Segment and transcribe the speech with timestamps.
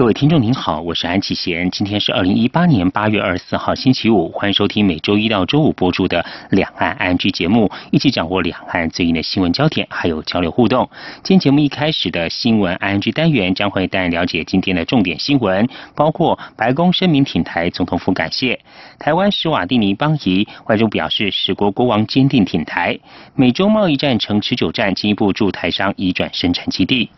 [0.00, 10.88] 各位听众您好，我是安启贤，今天是二零一八年八月二十四号星期五，欢迎收听每周一到周五播出的两岸 ING 节目，一起掌握两岸最近的新闻焦点，还有交流互动。
[11.22, 18.58] 今天节目一开始的新闻 ING 单元将会带了解今天的重点新闻，包括白宫声明挺台，总统府感谢
[18.98, 22.98] 台湾史瓦蒂尼邦谊，外中表示史国国王坚定挺台，
[23.34, 27.10] 美洲贸易战成持久战，进一步助台商移转生产基地。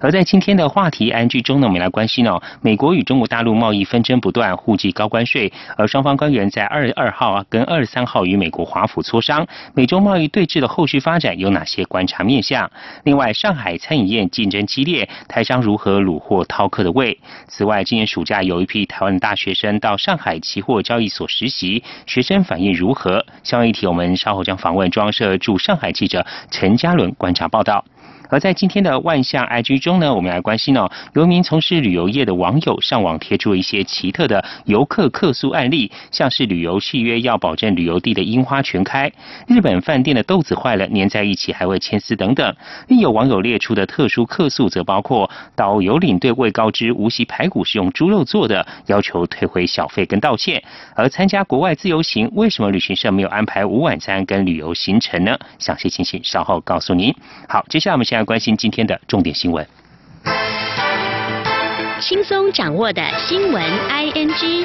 [0.00, 12.70] 而在今天的话题 ING 中呢，我们来关心哦，美国与中国大陆贸易纷争不断，互计高关税，而双方官员在二二号啊跟二十三号与美国华府磋商，美中贸易对峙的后续发展有哪些观察面向？
[13.04, 17.18] 另外，上海餐饮业竞争激烈，台商如何虏获饕客的胃？
[17.46, 23.24] 此外，今年暑假有一批台湾大学生到上海期货交易所实习，学生反应如何？
[23.42, 27.84] 相关议题，我们稍后将访问中央社驻上海记者陈嘉伦观察报道。
[28.34, 39.12] 而在今天的万象 IG 中呢，我们来关心哦，有一名从事旅游业的网友上网贴出一些奇特的游客客诉案例，像是旅游契约要保证旅游地的樱花全开，
[39.46, 42.52] 日本饭店的豆子坏了粘在一起还会牵丝等等。
[42.88, 50.60] 另有网友列出的特殊客诉则包括导游领队未告知无锡排骨是用猪肉做的，要求退回小费跟道歉。
[50.96, 55.38] 而参加国外自由行，为什么旅行社没有安排午晚餐跟旅游行程呢？
[55.60, 57.14] 详细情形稍后告诉您。
[57.48, 59.66] 好，接下来我们先关心今天的重点新闻，
[62.00, 64.64] 轻松掌握的新闻 I N G。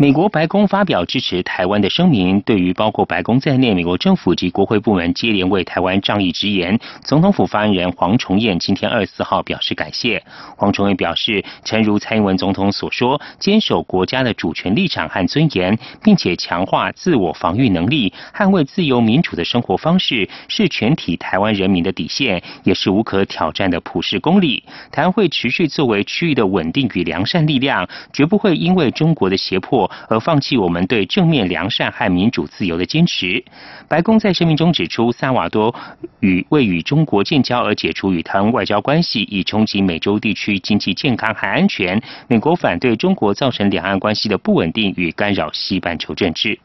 [0.00, 10.22] 美国白宫发表支持台湾的声明，对于包括白宫在内美国政府及国会部门接连为台湾仗义直言，总统府发言人黄崇彦今天二十四号表示感谢。
[10.56, 24.62] 黄崇彦表示，诚如蔡英文总统所说，坚守国家的主权立场和尊严，并且强化自我防御能力，捍卫自由民主的生活方式，是全体台湾人民的底线，也是无可挑战的普世公理。
[24.92, 29.87] 台湾会持续作为区域的稳定与良善力量，绝不会因为中国的胁迫。
[30.08, 33.44] 而放弃我们对正面良善和民主自由的坚持。
[33.88, 35.74] 白宫在声明中指出，萨瓦多
[36.20, 42.00] 与未与中国建交而解除与台湾外交关系，以冲击美洲地区经济健康和安全。
[42.26, 46.58] 美国反对中国造成两岸关系的不稳定与干扰西半球政治。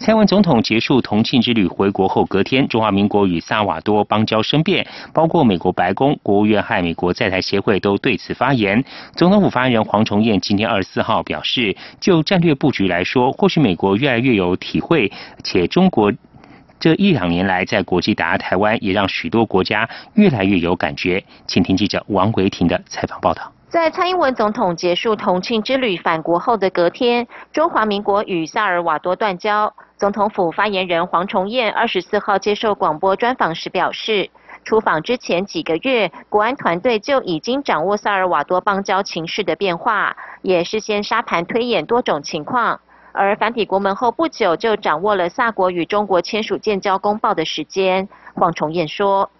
[0.00, 8.82] 蔡文总统结束同庆之旅回国后，隔天，中华民国与萨瓦多邦交生变，包括美国白宫、国务院和美国在台协会都对此发言。
[9.14, 15.12] 总统府发言人黄崇彦今天二十四号表示，就战略布局来说，或许美国越来越有体会，
[15.44, 16.10] 且中国
[16.78, 21.22] 这一两年来在国际打压台湾，也让许多国家越来越有感觉。
[21.46, 23.52] 请听记者王维婷的采访报道。
[23.68, 29.72] 在蔡英文总统结束同庆之旅返国后的隔天，中华民国与萨尔瓦多断交。
[30.00, 34.30] 总统府发言人黄崇彦二十四号接受广播专访时表示，
[34.64, 42.80] 出访之前几个月，国安团队就已经掌握萨尔瓦多邦交情势的变化，也事先沙盘推演多种情况。
[43.12, 48.08] 而繁体国门后不久，就掌握了萨国与中国签署建交公报的时间。
[48.32, 49.30] 黄崇彦说。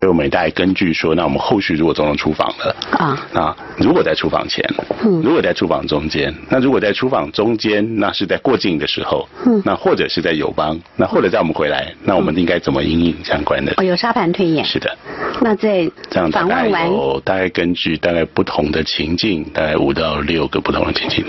[0.00, 4.64] 所以我们大概根据说，那我们后续如果总统出访了啊，那如果在出访前，
[5.02, 13.72] 嗯，如果在出访中间，那如果在出访中间，那是在过境的时候，嗯，那或者是在友邦，那或者在我们回来，那我们应该怎么应应相关的？
[13.76, 14.64] 哦，有沙盘推演。
[14.64, 14.96] 是的。
[15.40, 21.24] 那在这样大概有大概根据大概不同的情境，大概五到六个不同的情境。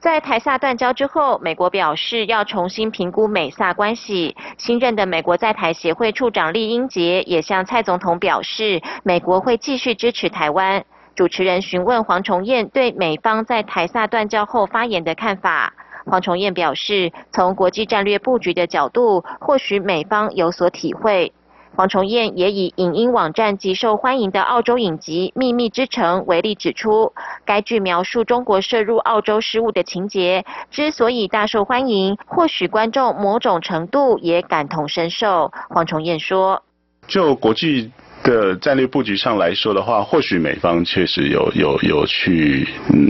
[0.00, 4.34] 在台萨断交之后，美国表示要重新评估美萨关系。
[4.56, 10.82] 新任的美国在台协会处长厉英杰也向蔡总统表示，美国会继续支持台湾。
[11.14, 15.74] 主持人询问黄崇彦对美方在台萨断交后发言的看法，
[16.06, 21.30] 黄崇彦表示，从国际战略布局的角度，或许美方有所体会。
[21.76, 27.12] 黄崇彦也以影音网站极受欢迎的澳洲影集《秘密之城》为例，指出
[27.46, 35.52] 该剧描述中国涉入澳洲事务的情节之所以大受欢迎，或许观众某种程度也感同身受。
[35.70, 36.62] 黄崇彦说
[37.06, 37.90] ：“就国际
[38.24, 43.08] 的战略布局上来说的话，或许美方确实有有有去嗯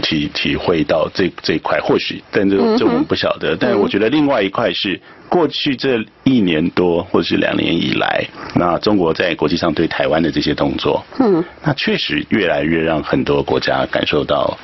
[0.00, 3.56] 体体会到这这一块，或许，但这这我们不晓得。
[3.56, 14.56] 但我觉得另外一块是。”过去这一年多或者是两年以来，那中国在国际上对台湾的这些动作，嗯，那确实越来越让很多国家感受到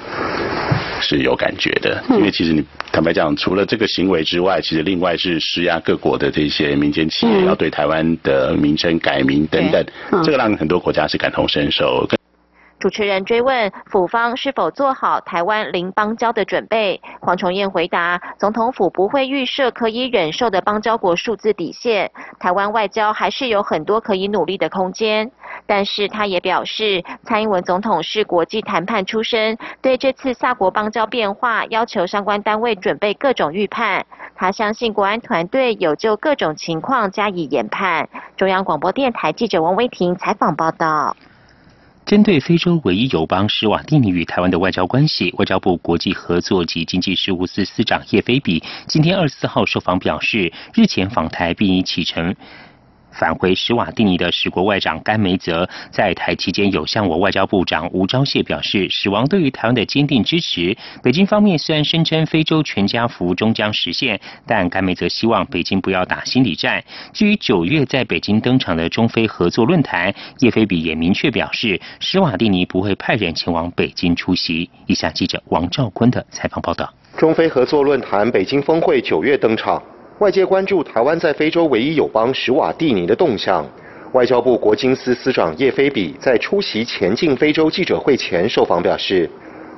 [1.01, 9.85] 是有感觉的，因为其实你坦白讲，除了这个行为之外，其实另外是施压各国的这些民间企业要对台湾的名称改名等等，
[10.23, 12.09] 这个让很多国家是感同身受。
[12.83, 25.31] 主持人追问府方是否做好台湾零邦交的准备，黄崇彦回答：总统府不会预设可以忍受的邦交国数字底线，台湾外交还是有很多可以努力的空间。
[25.65, 34.05] 但是他也表示，蔡英文总统是国际谈判出身，对这次萨国邦交变化，要求相关单位准备各种预判。
[34.35, 38.09] 他相信国安团队有就各种情况加以研判。
[38.37, 41.15] 中央广播电台记者王威婷采访报道。
[42.13, 52.37] 针对非洲唯一友邦施瓦蒂尼与台湾的外交关系，外交部国际合作及经济事务司司长叶菲比今天二十四号受访表示，日前访台并已启程。
[53.13, 60.77] 返回史瓦蒂尼的史国外长甘梅泽在台期间有向我外交部长吴钊燮表示，史王对于台湾的坚定支持。
[61.03, 66.83] 北京方面虽然声称非洲全家福终将实现，但甘梅泽希望北京不要打心理战。
[67.13, 74.69] 至于九月在北京登场的中非合作论坛，叶菲比也明确表示，史瓦蒂尼不会派人前往北京出席。
[74.87, 79.83] 以下记者王兆坤的采访报道：中非合作论坛北京峰会九月登场。
[80.19, 83.67] 外界关注台湾在非洲唯一友邦史瓦蒂尼的动向。
[84.13, 89.29] 外交部国经司司长叶菲比在出席前进非洲记者会前受访表示：“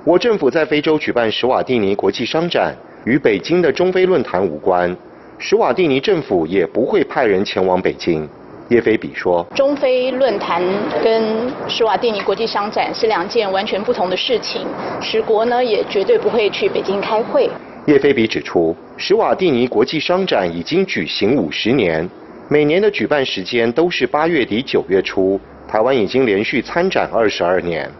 [0.04, 4.94] 我政府在非洲举办史瓦蒂尼国际商展，与北京的中非论坛无关。
[5.38, 8.28] 史瓦蒂尼政府也不会派人前往北京。”
[8.70, 10.62] 叶菲比说：“中非论坛
[11.02, 14.66] 跟史瓦蒂尼国际商展是两件完全不同的事情，
[15.00, 17.48] 史国呢也绝对不会去北京开会。”
[17.86, 22.08] 叶菲比指出，史瓦蒂尼国际商展已经举行五十年，
[22.48, 25.38] 每年的举办时间都是八月底九月初。
[25.68, 27.90] 台湾已经连续参展二十二年。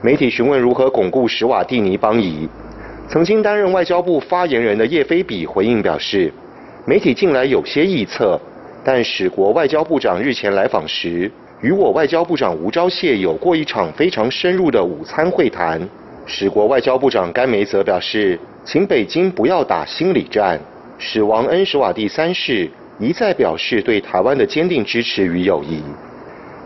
[0.00, 2.48] 媒体询问如何巩固史瓦蒂尼邦谊，
[3.08, 6.32] 曾经担任外交部发言人的叶菲比回应表示，
[6.86, 8.40] 媒体近来有些臆测，
[8.84, 11.28] 但史国外交部长日前来访时，
[11.60, 15.80] 与我外交部长吴钊燮有过一场非常深入的午餐会谈。
[16.32, 18.38] 使国外交部长甘梅泽表示。
[18.64, 20.56] 请北京不要打心理战。
[20.96, 25.82] 史王恩史瓦蒂三世一再表示对台湾的坚定支持与友谊。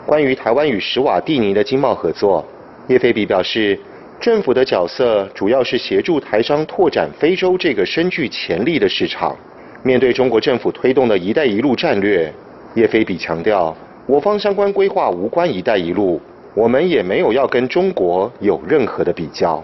[0.04, 2.44] 关于台湾与史瓦蒂尼的经贸合作，
[2.88, 3.80] 叶菲比表示，
[4.20, 9.34] 政府的角色主要是协助台商拓展非洲这个深具潜力的市场。
[9.82, 12.30] 面对中国政府推动的一带一路战略，
[12.74, 13.74] 叶菲比强调，
[14.04, 16.20] 我方相关规划无关一带一路，
[16.56, 19.62] 我们也没有要跟中国有任何的比较。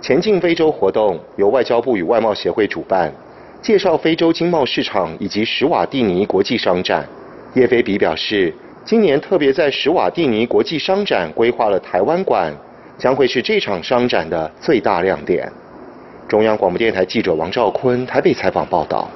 [0.00, 3.12] 前进非洲活动由外交部与外贸协会主办，
[3.60, 7.06] 介绍非洲经贸市场以及史瓦蒂尼国际商展。
[7.52, 8.54] 叶菲比表示，
[8.86, 12.50] 今年特别在史瓦蒂尼国际商展规划了台湾馆，
[12.96, 15.46] 将会是这场商展的最大亮点。
[16.26, 19.10] 中央广播电台记者王兆坤台北采访报道。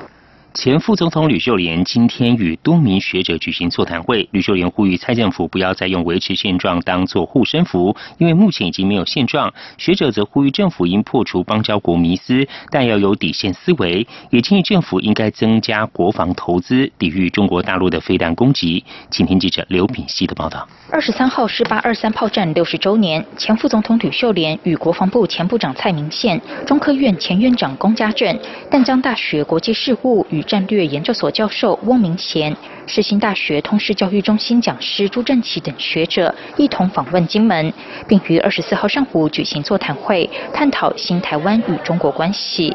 [0.54, 4.26] 前副总统吕秀莲今天与多名学者举行座谈会。
[4.32, 9.52] 吕秀莲呼吁蔡政府不要再用维持现状当作护身符，因为目前已经没有现状。
[9.76, 18.82] 学者则呼吁政府应破除邦交国迷思，但要有底线思维，也建议政府应该增加国防投资，抵御中国大陆的飞弹攻击。
[19.10, 20.66] 请听记者刘炳熙的报道。
[20.90, 28.36] 二十三号是八二三炮战六十周年，前副总统吕秀莲与国防部前部长蔡明宪、中科院前院长龚家正、
[28.70, 32.56] 淡江大学国际事务与战略研究所教授翁明贤、
[32.86, 37.72] 世新大学通识教育中心讲师朱正奇等学者一同访问金门，
[38.08, 42.74] 并于二十四号上午举行座谈会，探讨新台湾与中国关系。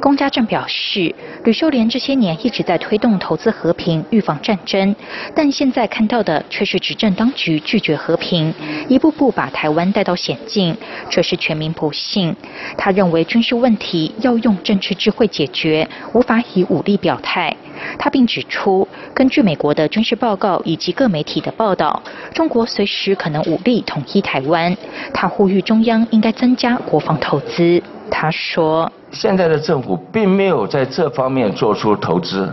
[0.00, 1.14] 龚家正表示，
[1.44, 4.96] 吕秀莲这些年一直在推动投资和平、预防战争，
[5.34, 8.52] 但现在看到的却是执政当局拒绝和平，
[8.88, 10.74] 一步步把台湾带到险境，
[11.10, 12.34] 这是全民不幸。
[12.78, 17.54] 他认为军事问题要用政治智慧解决，无法以武力表态。
[17.98, 22.02] 他并指出，根据美国的军事报告以及各媒体的报道，
[22.32, 24.74] 中国随时可能武力统一台湾。
[25.12, 27.82] 他呼吁中央应该增加国防投资。
[28.10, 28.90] 他说。
[29.12, 32.48] 现在的政府并没有在这方面做出投资，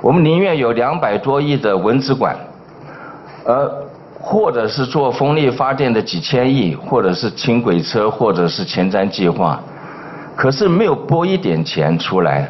[0.00, 2.36] 我们宁愿有两百多亿的文资馆，
[3.44, 3.68] 而
[4.20, 9.60] 或者是做风力发电的几千亿，或者是轻轨车，或者是前瞻计划，
[10.36, 12.48] 可是没有拨一点钱出来，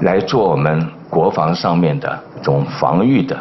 [0.00, 3.36] 来做我们国防上面的这种防御的。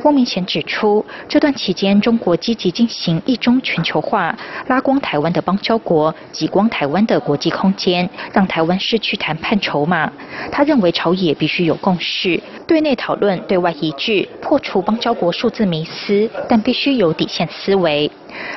[0.00, 4.34] 郭明贤指出，这段期间中国积极进行一中全球化，
[4.66, 10.10] 拉光台湾的邦交国，挤光台湾的国际空间，让台湾失去谈判筹码。
[10.50, 18.10] 他认为朝野必须有共识，对内讨论，对外一致，破除邦交国数字迷思，但必须有底线思维。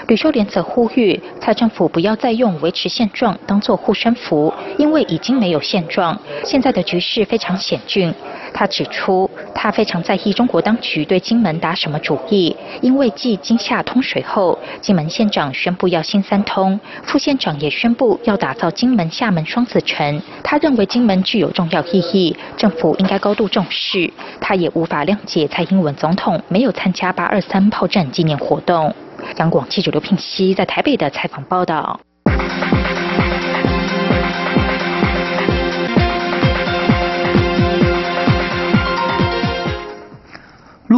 [0.08, 8.14] 吕秀莲则呼吁蔡政府不要再用维持现状当做护身符，因为已经没有现状，现在的局势非常险峻。
[8.54, 20.22] 他指出，他非常在意中国当局对金门打什么主意，因为继金厦通水后，金门县长宣布要新三通，副县长也宣布要打造金门厦门双子城。
[20.44, 24.12] 他认为金门具有重要意义，政府应该高度重视。
[24.40, 28.94] 他也无法谅解蔡英文总统没有参加八二三炮战纪念活动。
[29.38, 32.00] 央广记者刘聘熙在台北的采访报道。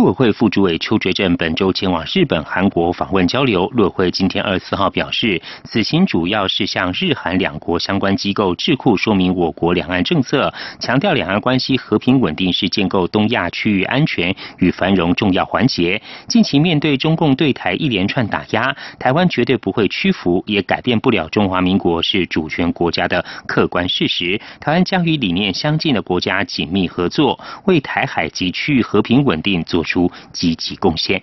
[0.05, 3.67] 委会副主委邱觉正本周前往日本、韩国访问交流。
[3.73, 15.99] 陆会今天二十四号表示，此行主要是向日韩两国相关机构智库说明我国两岸政策，强调两岸关系和平稳定是建构东亚区域安全与繁荣重要环节。
[16.27, 24.39] 近期面对中共对台一连串打压，台湾绝对不会屈服，也改变不了中华民国是主权国家的客观事实。
[24.59, 29.83] 台湾将与理念相近的国家紧密合作，为台海及区域和平稳定做。
[29.85, 29.94] 出
[30.31, 31.21] 积极贡献。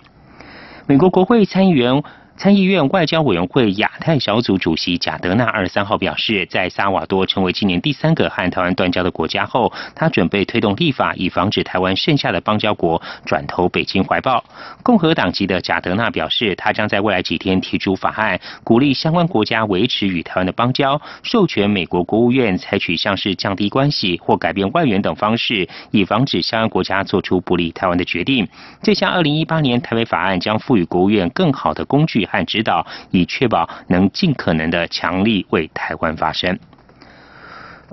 [0.85, 2.03] 美国国会参议员。
[2.35, 14.43] 参议院外交委员会亚太小组主席贾德纳二十三号表示，在萨瓦多成为今年第三个和台湾断交的国家后，他准备推动立法，以防止台湾剩下的邦交国转投北京怀抱。
[14.81, 28.45] 共和党籍的贾德纳表示，他将在未来几天提出法案，鼓励相关国家维持与台湾的邦交，授权美国国务院采取像是降低关系或改变外援等方式，以防止相关国家做出不利台湾的决定。
[28.81, 32.22] 这项二零一八年台北法案将赋予国务院更好的工具。
[32.25, 36.57] 和指导，以确保能尽可能的强力为台湾发声。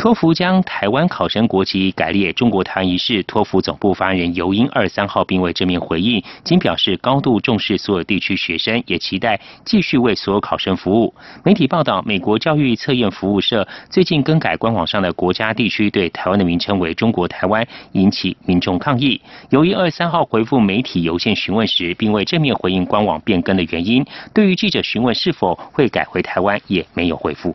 [0.01, 11.15] 托福将台湾考生国籍改列中国台湾一事，托福总部发言人尤英二三号并未正面回应，仅表示高度重视所有地区学生，也期待继续为所有考生服务。
[11.45, 19.21] 媒体报道，美国教育测验服务社最近更改官网上的国家地区对台湾的名称为中国台湾，引起民众抗议。
[19.51, 24.03] 尤英二三号回复媒体邮件询问时，并未正面回应官网变更的原因。
[24.33, 27.55] 对于记者询问是否会改回台湾，也没有回复。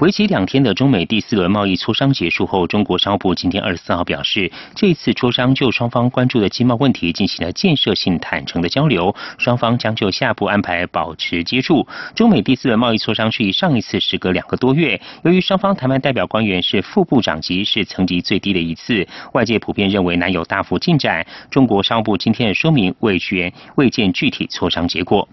[0.00, 11.84] 为期两天的中美第四轮贸易磋商结束后，中国商务部今天二十四号表示，这次磋商就双方关注的经贸问题进行了建设性、坦诚的交流，双方将就下步安排保持接触。
[12.14, 21.26] 中美第四轮贸易磋商是以上一次时隔两个多月，由于双方谈判代表官员是副部长级，是层级最低的一次，外界普遍认为难有大幅进展。
[21.50, 25.28] 中国商务部今天的说明未宣未见具体磋商结果。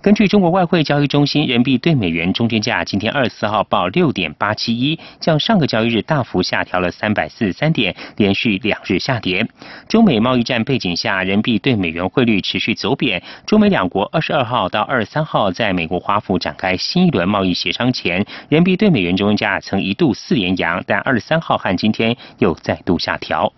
[0.00, 9.44] 根据中国外汇交易中心，人民币对美元中间价今天二十四号报六点八七一，较上个交易日大幅下调了三百四十三点，连续两日下跌。
[9.88, 13.20] 中美贸易战背景下，人民币对美元汇率持续走贬。
[13.44, 23.52] 中美两国二十二号到二十三号在美国华府展开新一轮贸易协商前，人民币对美元中间价曾一度四连阳，但二十三号和今天又再度下调。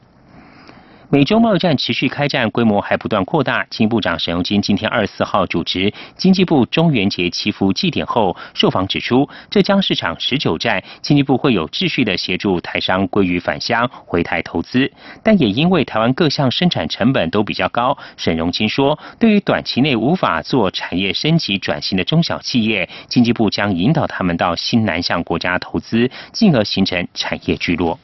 [1.12, 3.66] 美洲贸易战持续开战，规模还不断扩大。
[3.68, 14.88] 经部长沈荣金今天二十四号主持经济部中元节祈福祭典后，受访指出，这将是场持久战，经济部会有秩序的协助台商归于返乡回台投资。
[15.24, 27.98] 但也因为台湾各项生产成本都比较高，沈荣金说，对于短期内无法做产业升级转型的中小企业，经济部将引导他们到新南向国家投资，进而形成产业聚落。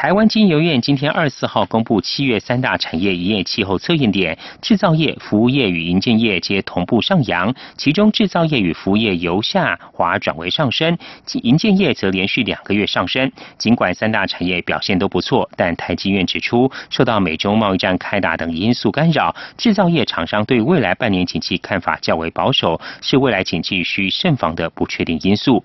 [0.00, 10.96] 台湾经油院今天二十四号公布七月三大产业营业气候测验点，制造业、服务业与营建业皆同步上扬，其中制造业与服务业由下滑转为上升，
[11.42, 13.30] 营建业则连续两个月上升。
[13.58, 25.62] 尽管三大产业表现都不错，但台积院指出，受到美中贸易战开打等因素干扰，制造业厂商对未来半年景气看法较为保守，是未来景气需慎防的不确定因素。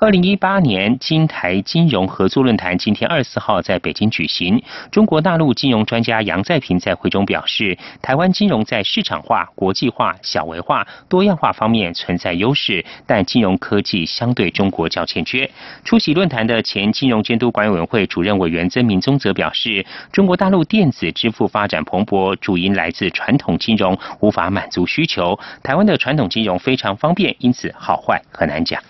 [0.00, 4.60] 二零一八年金台金融合作论坛今天二十四号在北京举行。
[4.90, 15.48] 中国大陆金融专家杨再平在会中表示，台湾金融在市场化、国际化、小微化、多样化方面存在优势，但金融科技相对中国较欠缺。
[15.84, 25.38] 出席论坛的前金融监督管理委员会主任委员曾明宗则表示，中国大陆电子支付发展蓬勃，主因来自传统金融无法满足需求。
[25.62, 28.82] 台湾的传统金融非常方便，因此好坏很难讲。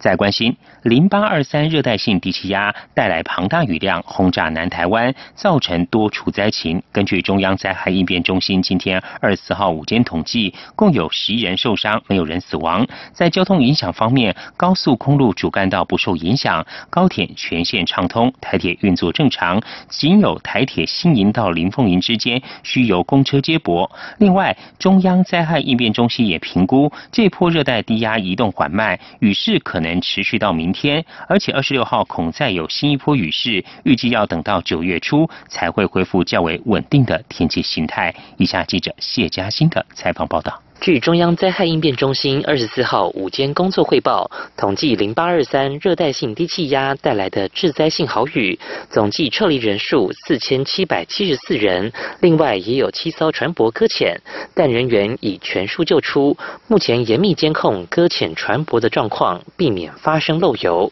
[0.00, 6.82] 再关心，零八二三热带性低气压带来庞大雨量，轰炸南台湾，造成多处灾情。
[6.90, 12.86] 根据中央灾害应变中心今天二十四号午间统计，共有十一人受伤，没有人死亡。
[13.12, 19.60] 在交通影响方面，高速公路主干道不受影响，高铁全线畅通，台铁运作正常，
[19.90, 23.90] 仅有台铁新营到林凤营之间需由公车接驳。
[24.16, 29.90] 另外，中央灾害应变中心也评估，这波热带低压移动缓慢，雨势可能。
[30.00, 38.14] 持续到明天，而且二十六号恐再有新一波雨势，预计要等到九月初才会恢复较为稳定的天气形态。
[38.36, 40.69] 以下记者谢嘉欣的采访报道。
[40.80, 48.58] 据中央灾害应变中心二十四号午间工作汇报，统计零八二三热带性低气压带来的致灾性豪雨，
[48.88, 54.18] 总计撤离人数四千七百七十四人，另外也有七艘船舶搁浅，
[54.54, 56.34] 但人员已全数救出。
[56.66, 60.90] 目前严密监控搁浅船舶的状况，避免发生漏油。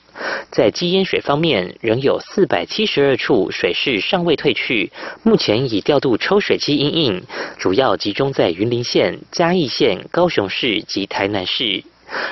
[0.50, 4.90] 在基淹水方面，仍有四百七十二处水势尚未退去，
[5.22, 7.22] 目前已调度抽水机应应，
[7.58, 11.82] 主要集中在云林县、嘉义县、高雄市及台南市。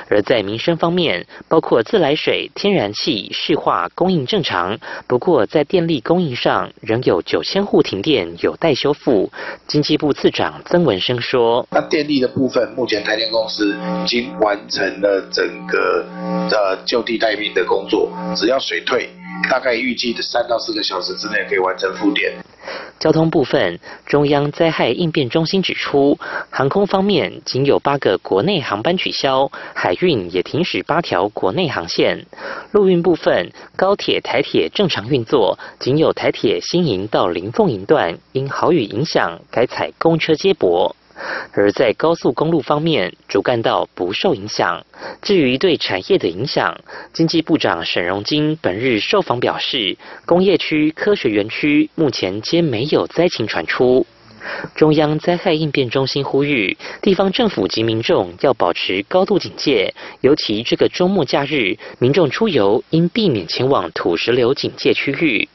[0.09, 9.31] 而在民生方面，包括自来水、天然气、市化供应正常，不过在电力供应上仍有九千户停电有待修复。
[9.67, 16.05] 经济部次长曾文生说：“那电力的部分，目前台电公司已经完成了整个
[16.51, 19.11] 呃就地待命的工作，只要水退。”
[19.51, 22.33] 大概预计的三到四个小时之内可以完成复电。
[22.99, 26.19] 交通部分，中央灾害应变中心指出，
[26.51, 32.27] 航空方面仅有八个国内航班取消，海运也停驶八条国内航线。
[32.73, 40.97] 陆运部分，高铁、台铁正常运作，仅有台铁新营到林凤营段因豪雨影响改采公车接驳。
[41.53, 44.85] 而在高速公路方面，主干道不受影响。
[45.23, 46.79] 至于对产业的影响，
[47.13, 54.07] 经济部长沈荣金本日受访表示，工业区、科学园区目前皆没有灾情传出。
[54.77, 65.49] 中央灾害应变中心呼吁，地方政府及民众要保持高度警戒，尤其这个周末假日，民众出游应避免前往土石流警戒区域。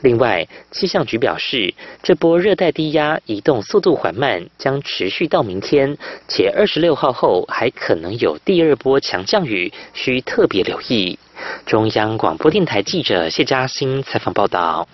[0.00, 5.96] 另外，气象局表示，这波热带低压移动速度缓慢，将持续到明天，
[6.28, 11.18] 且二十六号后还可能有第二波强降雨，需特别留意。
[11.66, 14.86] 中央广播电台记者谢嘉欣采访报道。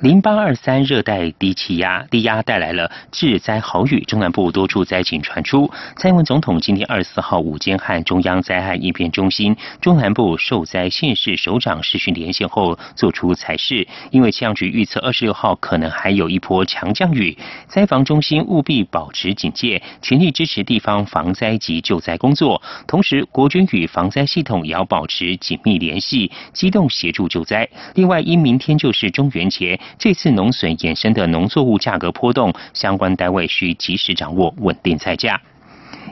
[0.00, 5.70] 零八二三热带低气压低压带来了致灾豪雨，中南部多处灾情传出。
[5.96, 22.60] 蔡英文总统今天二十四号午间和中央灾害应变中心中南部受灾县市首长视讯连线后，做出裁示，因为气象局预测二十六号可能还有一波强降雨，灾防中心务必保持警戒，全力支持地方防灾及救灾工作。
[22.86, 27.66] 同时，国军与防灾系统也要保持紧密联系，机动协助救灾。
[27.94, 29.80] 另外，因明天就是中元节。
[29.98, 35.40] 这次农损衍生的农作物价格波动，相关单位需及时掌握稳定菜价。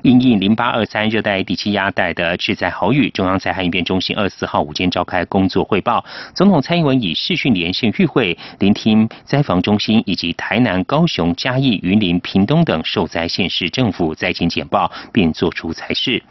[0.03, 16.23] 因应零八二三热带低气压带的致灾豪雨，中央灾害应变中心二四号午间召开工作汇报，总统蔡英文以视讯连线与会，聆听灾防中心以及台南、高雄、嘉义、云林、屏东等受灾县市政府灾情简报，并作出裁示。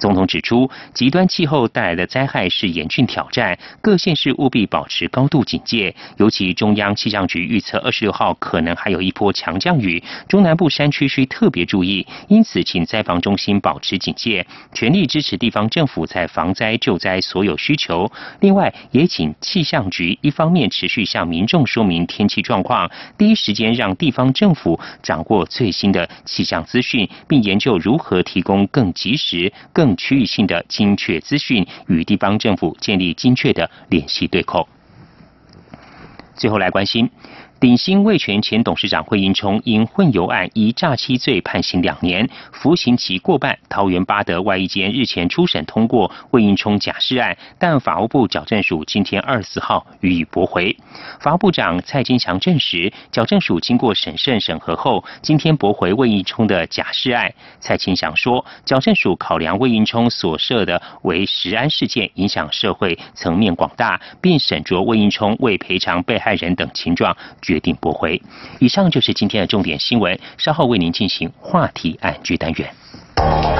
[0.00, 5.94] 总统指出，极端气候带来的灾害是严峻挑战，各县市务必保持高度警戒。
[6.16, 12.06] 尤其中央气象局预测，二十六号可能还有一波强降雨，中南部山区需特别注意。
[12.28, 18.10] 因此，请灾防中心保持警戒，全力支持地方政府在防灾救灾所有需求。
[18.40, 29.89] 另外，也请气象局一方面持续向民众说明天气状况，第一时间让地方政府掌握最新的气象资讯，并研究如何提供更及时、更。
[29.96, 34.68] 区域性的精确资讯，与地方政府建立精确的联系对口。
[36.34, 37.10] 最后来关心。
[37.60, 43.58] 鼎新味全前董事长惠英冲因混油案以诈欺罪判刑两年，服刑期过半。
[43.68, 50.74] 桃园八德外一间日前初审通过惠英冲假释案，但法务部矫正署今天二十四号予以驳回。
[51.20, 57.30] 法务部长蔡金强证实，矫正署经过审慎审核后，今天驳回魏英冲的假释案。
[57.60, 67.14] 蔡金强说，矫正署考量魏英冲所涉的为食安事件，影响社会层面广大，并审酌魏英冲未赔偿被害人等情状。
[67.50, 68.22] 决定驳回。
[68.60, 73.59] 以上就是今天的重点新闻，稍后为您进行话题案居单元。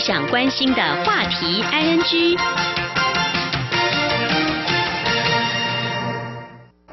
[0.00, 2.34] 想关心的话题，I N G。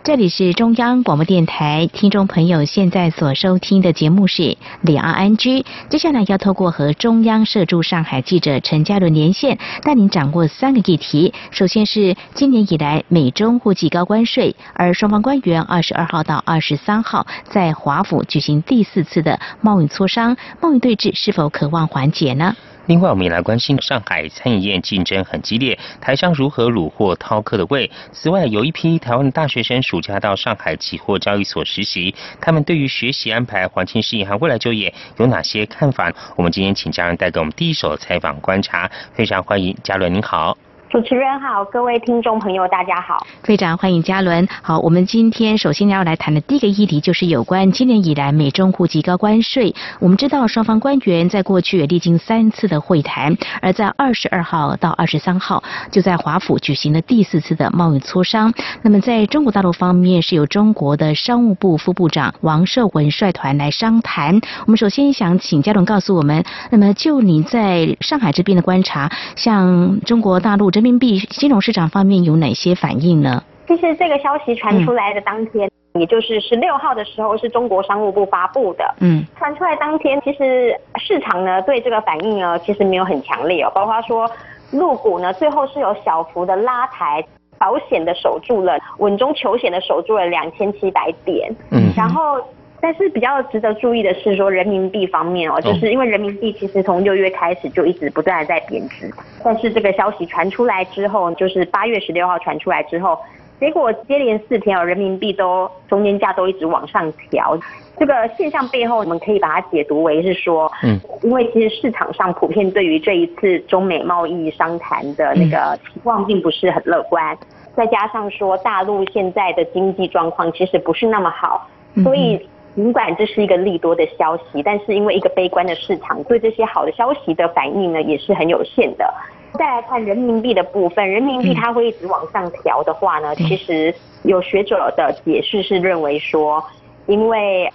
[0.04, 5.66] 这里是中央广播电台，听众朋友现在所收听的节目是两岸 N G。
[5.90, 11.34] 接下来要透过和中央社驻上海记者陈嘉伦连线，带您掌握三个议题。
[11.50, 22.54] 首先是今年以来美中互计高关税，而双方官员二十二号到二十三号在华府举行第四次的贸易磋商，贸易对峙是否渴望缓解呢？
[22.88, 27.92] 另外，我们也来关心上海餐饮业竞争很激烈，台商如何虏获饕客的胃。
[28.14, 36.12] 此外，有一批台湾的大学生暑假到上海期货交易所实习，他们对于学习安排、环境适应和未来就业有哪些看法？
[36.38, 40.58] 我们今天请家人带给我们第一手采访观察，非常欢迎嘉伦，您好。
[40.90, 44.48] 主持人好，各位听众朋友，大家好，非常欢迎嘉伦。
[44.62, 49.76] 好，我们今天首先要来谈的第一个议题就是有关今年以来美中互提高关税。
[50.00, 58.54] 我们知道双方官员在过去也历经三次的会谈，而在二十二号到二十三号就在华府举行了第四次的贸易磋商。
[58.82, 64.40] 那么在中国大陆方面是由中国的商务部副部长王社文率团来商谈。
[64.66, 70.72] 我们首先想请嘉伦告诉我们，那么就你在上海这边的观察，像中国大陆。
[70.78, 73.44] 人民币金融市场方面有哪些反应呢？
[73.68, 78.86] 其实这个消息传出来的当天，也就是十六号的时候，是中国商务部发布的。
[79.00, 83.72] 嗯，传出来当天，其实市场呢对这个反应呢，其实没有很强烈哦。
[83.74, 84.30] 包括说
[84.70, 87.26] 入股呢，最后是有小幅的拉抬，
[87.58, 91.52] 保险的守住了，稳中求险的守住了两千七百点。
[91.72, 92.40] 嗯，然后。
[92.80, 99.12] 但是比较值得注意的是，说人民币方面哦，就是因为人民币其实从六月开始就一直不断的在贬值，
[99.44, 103.18] 但是这个消息传出来之后，就是八月十六号传出来之后，
[103.60, 107.58] 结果接连四天哦，人民币都中间价都一直往上调。
[107.98, 117.36] 这个现象背后，我们可以把它解读为是说，嗯，因为其实市场上普遍对于这一次中美贸易商谈的那个期望并不是很乐观，
[117.76, 121.68] 再加上说大陆现在的经济状况其实不是那么好，
[122.04, 122.40] 所以。
[122.78, 129.14] 尽管这是一个利多的消息，但是因为一个悲观的市场，对这些好的消息的反应呢，也是很有限的。
[129.54, 133.92] 再来看人民币的部分，人民币它会一直往上调的话呢，其实
[134.26, 136.64] 有学者的解释是认为说，
[137.08, 137.68] 因为。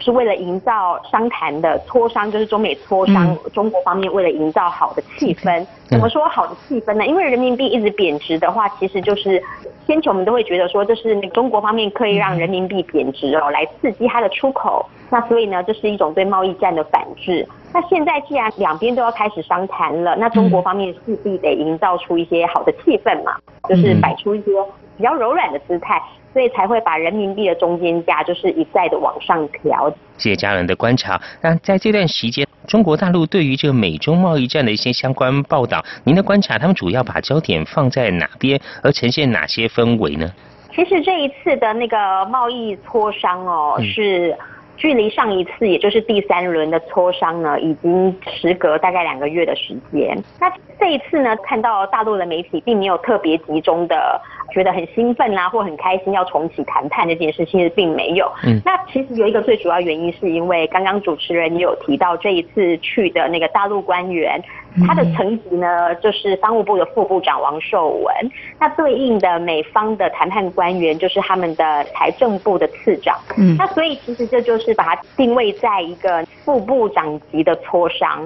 [0.00, 5.64] 是为了营造商谈的磋商，就是中美磋商，中国方面为了营造好的气氛。
[5.86, 7.06] 怎么说好的气氛呢？
[7.06, 9.42] 因为人民币一直贬值的话，其实就是
[9.86, 14.84] 先前我们都会觉得说，这是那中国方面刻意让人民币贬值哦，来刺激它的出口。
[15.10, 17.46] 那所以呢，这是一种对贸易战的反制。
[17.72, 23.36] 那现在既然两边都要开始商谈了，那中国方面势必得营造出一些好的气氛嘛，
[23.68, 24.50] 就是摆出一些
[24.96, 26.02] 比较柔软的姿态。
[26.34, 29.88] 所以才会把人民币的中间价就是一再的往上调。
[30.18, 31.20] 谢谢家人的观察。
[31.40, 40.28] 那在这段时间，中国大陆对于这个美中贸易战的一些相关报道，您的观察，他们主要把焦点放在哪边，而呈现哪些氛围呢？
[40.74, 44.36] 其实这一次的那个贸易磋商哦，是
[44.76, 50.20] 距离上一次，也就是第三轮的磋商呢，已经时隔大概两个月的时间。
[50.40, 54.20] 那这一次呢，看到大陆的媒体并没有特别集中的。
[54.50, 58.30] 觉得很兴奋啦，或很开心要重启谈判这件事，其实并没有。
[58.44, 64.42] 嗯，那其实有一个最主要原因，是因为刚刚主持人也有提到，这一次去的那个大陆官员，
[64.86, 68.14] 他的层级呢，就是商务部的副部长王寿文，
[68.60, 73.16] 那对应的美方的谈判官员就是他们的财政部的次长。
[73.36, 78.24] 嗯，那所以其实这就是把它定位在一个副部长级的磋商。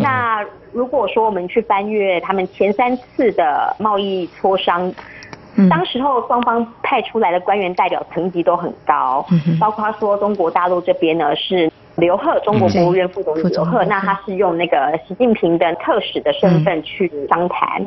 [0.00, 4.92] 那如果说我们去翻阅他们前三次的贸易磋商。
[5.68, 9.24] 当时候双方派出来的官员代表层级都很高，
[9.60, 17.84] 包括说中国大陆这边呢是刘鹤，中国国务院副总理刘鹤，那他是用那个习近平的特使的身份去商谈，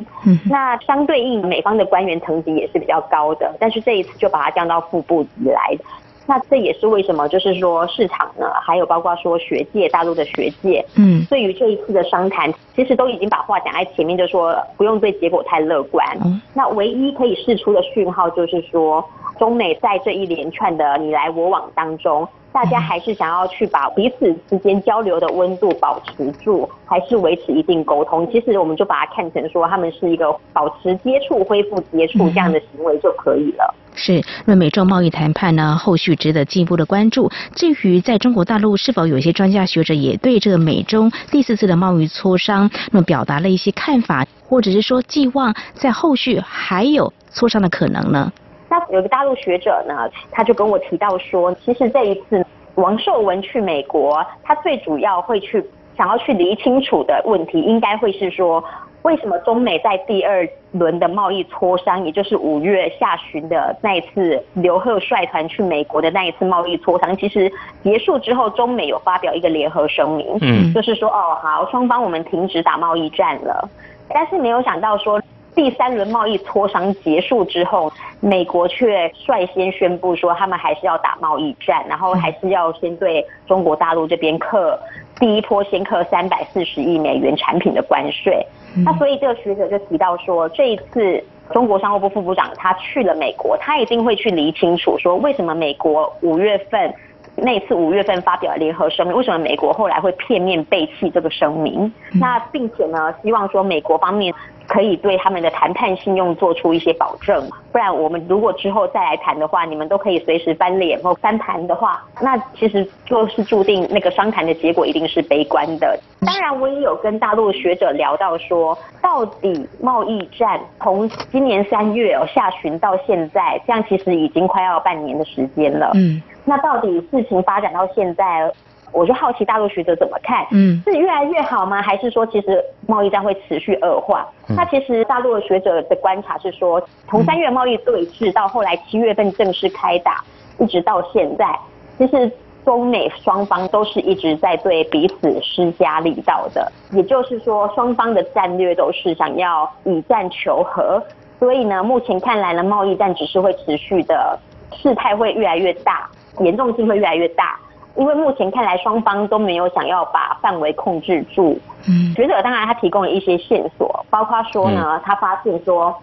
[0.49, 5.77] 那相对应美方的官员层级也是比较高的，但是这一次就把他降到副部级来。
[6.25, 16.05] 那这也是为什么，就是说市场呢，还有包括说学界，大陆的学界，嗯，对于这一次的商谈，其实都已经把话讲在前面，就说不用对结果太乐观。
[16.53, 19.03] 那唯一可以释出的讯号，就是说
[19.37, 22.27] 中美在这一连串的你来我往当中。
[22.53, 28.31] 大家还是想要去把彼此之间交流的温度保持住，还是维持一定沟通？
[28.31, 33.73] 其实我们就把它看成说，他们是一个保持接触、恢复接触这样的行为就可以了。
[33.95, 37.31] 是，那美中贸易谈判呢，后续值得进一步的关注。
[37.55, 48.31] 至于在中国大陆，是否有些专家学者也对这个美中第四次的贸易磋商，那么表达了一些看法，或者是说寄望在后续还有磋商的可能呢？
[48.69, 52.43] 那有个大陆学者呢，他就跟我提到说，其实这一次
[52.75, 55.63] 王寿文去美国，他最主要会去
[55.97, 58.63] 想要去理清楚的问题，应该会是说，
[59.03, 67.51] 为什么中美在第二轮的贸易磋商，也就是五月下旬的那一次刘鹤率团去美国的那一次贸易磋商，其实
[67.83, 73.69] 结束之后，中美有发表一个联合声明，嗯，就是说，哦，好，双方我们停止打贸易战了，
[74.09, 75.21] 但是没有想到说。
[75.55, 84.79] 第三轮贸易磋商结束之后，美国却率先宣布说，他们还是要打贸易战，然后还是要先对中国大陆这边课
[85.23, 88.45] 第一波先课三百四十亿美元产品的关税。
[88.85, 96.93] 那所以这个学者就提到说，这一次中国商务部副部长他去了美国，他一定会去理清楚说，为什么美国五月份。
[97.35, 101.91] 那次五月份发表联合声明，为什么美国后来会片面背弃这个声明？
[102.19, 104.31] 那并且呢，希望说美国方面
[104.67, 115.99] 可以对他们的谈判信用做出一些保证，不然我们如果之后再来谈的话，你们都可以随时翻脸或翻盘的话，那其实就是注定那个商谈的结果一定是悲观的。
[116.25, 125.91] 当然，我也有跟大陆学者聊到说，到底贸易战从今年三月下旬到现在，这样其实已经快要半年的时间了。
[125.95, 128.51] 嗯，那到底事情发展到现在？
[128.93, 130.45] 我就好奇大陆学者怎么看？
[130.51, 131.81] 嗯，是越来越好吗？
[131.81, 134.25] 还是说其实贸易战会持续恶化？
[134.47, 140.23] 那其实大陆的学者的观察是说，从三月贸易对峙到后来七月份正式开打，
[140.59, 141.59] 一直到现在，
[141.97, 142.31] 其实
[142.63, 146.71] 中美双方都是一直在对彼此施加力道的。
[146.91, 151.03] 也就是说，双方的战略都是想要以战求和。
[151.39, 154.39] 所以呢，目前看来呢，贸易战只是会持续的，
[154.71, 156.07] 事态会越来越大，
[156.39, 157.59] 严重性会越来越大。
[157.95, 161.59] 因为目前看来，双方都没有想要把范围控制住。
[161.87, 165.95] 嗯，学者当然他提供了一些线索，包括说呢，他发现说，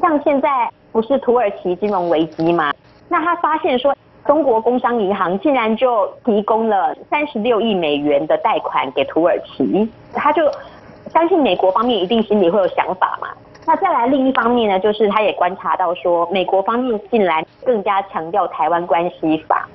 [0.00, 2.72] 像现在不是土耳其金融危机吗？
[3.08, 10.42] 那他发现说，中国工商银行竟然就提供了三十六亿美元的贷款给土耳其，他就
[11.12, 13.28] 相信美国方面一定心里会有想法嘛。
[13.64, 19.68] 那再来另一方面呢，就是他也观察到说，美国方面近来更加强调台湾关系法。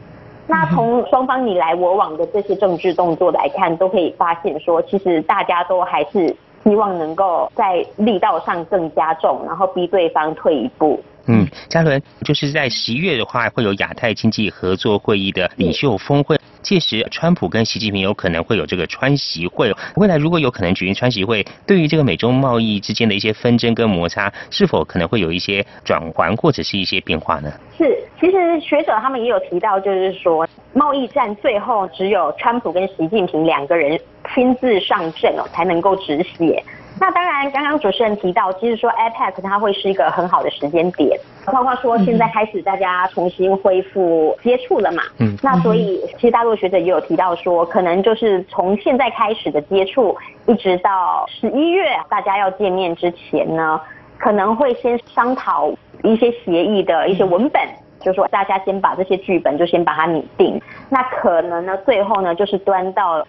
[0.52, 6.36] 那从双方你来我往的这些政治动作来看，都可以发现说，其实大家都还是
[6.66, 11.00] 希望能够在力道上更加重，然后逼对方退一步。
[11.28, 16.38] 嗯，嘉伦就是在十一月的话，会有亚太经济合作会议的领袖峰会。
[16.62, 19.74] 届时，川普跟习近平有可能会有这个川习会。
[19.96, 27.52] 未来如果有可能举行川习会，对于这个美中贸易之间的一些纷争跟摩擦，是否可能会有一些转环或者是一些变化呢？
[27.76, 34.00] 是，其实学者他们也有提到，就是说贸易战最后只有川普跟习近平两个人
[34.36, 36.64] 亲自上阵哦，才能够止血。
[37.02, 41.20] 那当然，刚刚主持人提到，其实说 IPAC 它会是一个很好的时间点，
[41.52, 45.02] 包括说现在开始大家重新恢复接触了嘛。
[45.18, 45.36] 嗯。
[45.42, 53.82] 那所以，其实大陆学者也有提到说，可能就是从现在开始的接触，一直到十一月大家要见面之前呢，
[54.20, 55.72] 可能会先商讨
[56.04, 57.68] 一些协议的一些文本，
[58.00, 60.62] 就是说大家先把这些剧本就先把它拟定。
[60.88, 63.26] 那可能呢，最后呢，就是端到。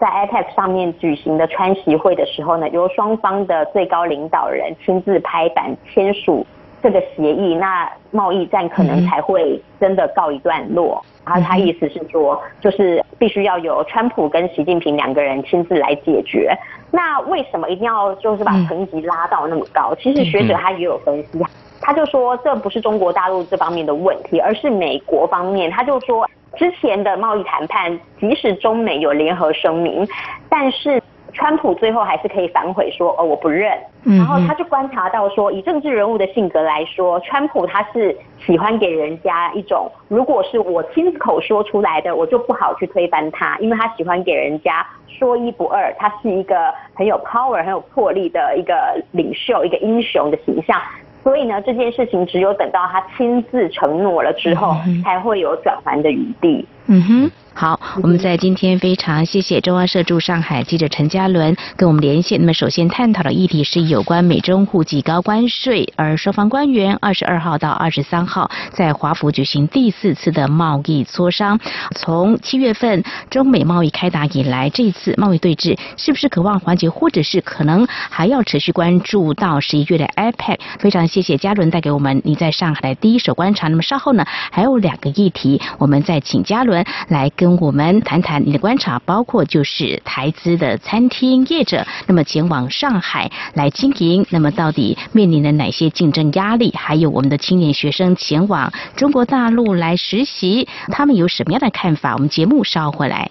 [0.00, 6.46] 在 IPAC 上面举行的川习会的时候呢，由双方的最高领导人亲自拍板签署
[6.82, 11.04] 这个协议，那贸易战可能才会真的告一段落。
[11.26, 16.56] 然后他意思是说，就是必须要由川普跟习近平两个人亲自来解决。
[16.90, 19.94] 那为什么一定要就是把层级拉到那么高？
[19.96, 21.38] 其实学者他也有分析，
[21.80, 25.70] 他就说这不是中国大陆这方面的问题，而是美国方面。
[25.70, 26.28] 他就说。
[26.56, 30.04] 之前的贸易谈判，即使中美有联合声明，
[30.48, 31.00] 但是
[31.32, 33.78] 川普最后还是可以反悔说，哦，我不认。
[34.02, 50.80] 然后他就观察到说，以政治人物的性格来说，川普他是喜欢给人家一种，如果是我亲口说出来的，我就不好去推翻他，因为他喜欢给人家说一不二，他是一个很有 power、很有魄力的一个领袖、一个英雄的形象。
[51.28, 56.66] 所以呢，这件事情只有等到他亲自承诺了之后，才会有转圜的余地。
[56.86, 57.30] 嗯哼。
[57.58, 62.38] 好，我们在今天非常谢谢中央社驻上海记者陈嘉伦跟我们连线。
[62.38, 71.58] 那么首先探讨的议题是有关美中互计高关税，而双方官员二十二号到二十三号在华府举行第四次的贸易磋商。
[71.96, 80.60] 从七月份中美贸易开打以来，这一次贸易对峙是不是渴望缓解，或者是可能还要持续关注到十一月的 IPAC？
[80.78, 83.66] 非常谢谢嘉伦带给我们你在上海的第一手观察。
[83.66, 87.47] 那么稍后呢，还有两个议题，我们再请嘉伦来跟。
[87.56, 96.72] 我们谈谈你的观察，包括就是台资的餐厅业者，那么前往上海来经营，那么到底面临了哪些竞争压力？
[96.76, 102.14] 还有我们的青年学生前往中国大陆来实习，他们有什么样的看法？
[102.14, 103.30] 我们节目稍后回来。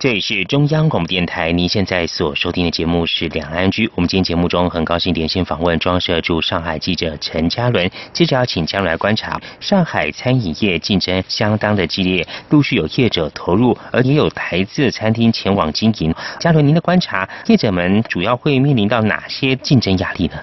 [0.00, 3.88] 这里是中央广播电台，您现在所收听的节目是《两岸居》。
[3.96, 7.90] 我们今天节目中很高兴连线访问装设驻上海记者陈嘉伦。
[8.12, 16.14] 接着要请嘉伦来观察上海餐饮业竞争相当的激烈，陆续有业者投入，而也有台资餐厅前往经营。
[16.38, 20.34] 嘉伦，您的观察，业者们主要会面临到哪些竞争压力呢？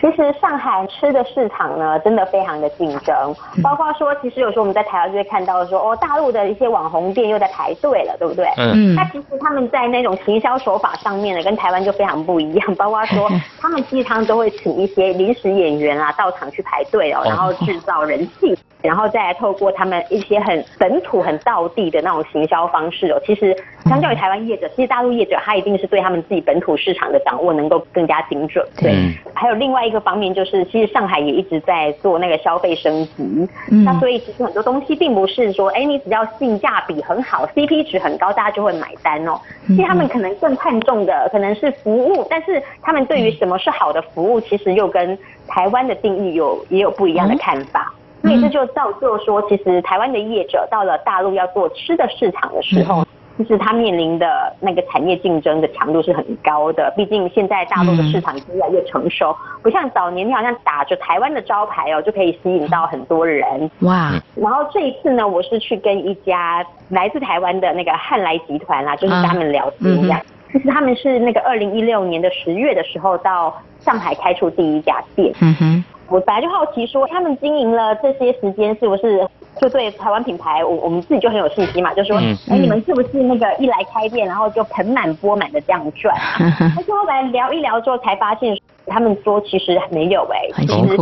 [0.00, 8.46] 其实上海吃的市场呢，真的非常的竞争，包括说，其实有时候我们在台湾就会看到说，哦，大陆的一些网红店又在排队了，对不对？
[8.56, 8.94] 嗯。
[8.94, 13.28] 那其实他们在那种行销手法上面呢，跟台湾就非常不一样，包括说，
[13.60, 18.56] 他们经常都会请一些临时演员啊到场去排队哦，然后制造人气。
[18.80, 23.52] 然后再来透过他们一些很本土、很道地的那种行销方式哦，其实
[23.88, 28.64] 相较于台湾业者，其实大陆业者他一定是对他们自己本土市场的掌握能够更加精准。
[28.76, 33.48] 对，还有另外一个方面就是，其实上海也一直在做那个消费升级。
[33.70, 39.40] 嗯，那所以其实很多东西并不是说，哎，你只要性价比很好，CP 值很高，大家就会买单哦。
[39.66, 47.92] 其实他们可能更看重的可能是服务，但是他们对于什么是好的服务，其实又跟台湾的定义有也有不一样的看法。
[48.20, 53.06] 所以这就造就说，其实台湾的业者到了大陆要做吃的市场的时候，
[53.38, 56.92] 其实他面临的那个产业竞争的强度是很高的。
[56.96, 63.70] 毕竟现在大陆的市场已经越来越成熟，不像早年你好像打着台湾的招牌哦，就可以吸引到很多人。
[63.80, 64.12] 哇！
[64.34, 70.20] 然后这一次呢，我是去跟一家来自台湾的那个汉来集团啦，就是跟他们聊天一样。
[70.50, 75.32] 其实他们是那个二零一六年的十月的时候到上海开出第一家店。
[75.40, 75.84] 嗯哼。
[76.10, 79.28] 我本来就好奇说，他们经营了这些时间，是不是
[79.60, 81.92] 就对台湾品牌，我我们自己就很有信心嘛？
[81.94, 82.16] 就说，
[82.50, 86.14] 哎，你们是不是那个一来开店，然后就盆满钵满的这样赚？
[86.38, 88.56] 但是后来聊一聊之后，才发现。
[88.88, 90.96] 他们说其实没有哎，其实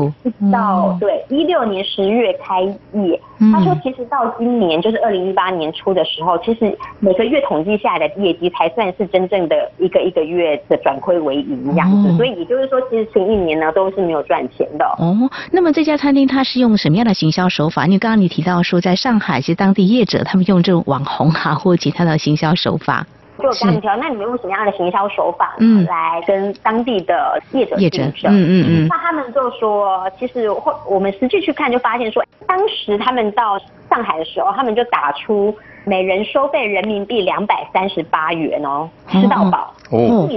[0.53, 3.21] 到对一六年十月开业，
[3.53, 14.85] 他说其实到今年就是二零一八年初的时候，其实每个月统计下来的业绩才算是真正的一个一个月的转亏为盈这样子，所以也就是说，其实前一年呢都是没有赚钱的。
[14.99, 15.17] 哦，
[15.53, 17.87] 那么这家餐厅它是用什么样的行销手法？
[17.87, 23.07] 因为刚刚你提到说，在上海其实当地业者，他们用这种网红啊或其他的行销手法。
[23.39, 25.55] 就刚你条，那你们用什么样的行销手法
[25.87, 28.33] 来跟当地的业者竞争？
[28.33, 28.89] 嗯嗯嗯。
[28.89, 33.59] 那他们就说，其实或我们实际去看，就发现说，当时他们到
[33.91, 39.73] 上海的时候，他们就打出每人收费人民币两百三十八元哦，吃到饱。
[39.91, 40.29] 哦。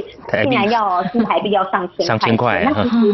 [0.43, 2.05] 竟然要新台币要上千块。
[2.05, 2.63] 上千块。
[2.65, 3.13] 那其实，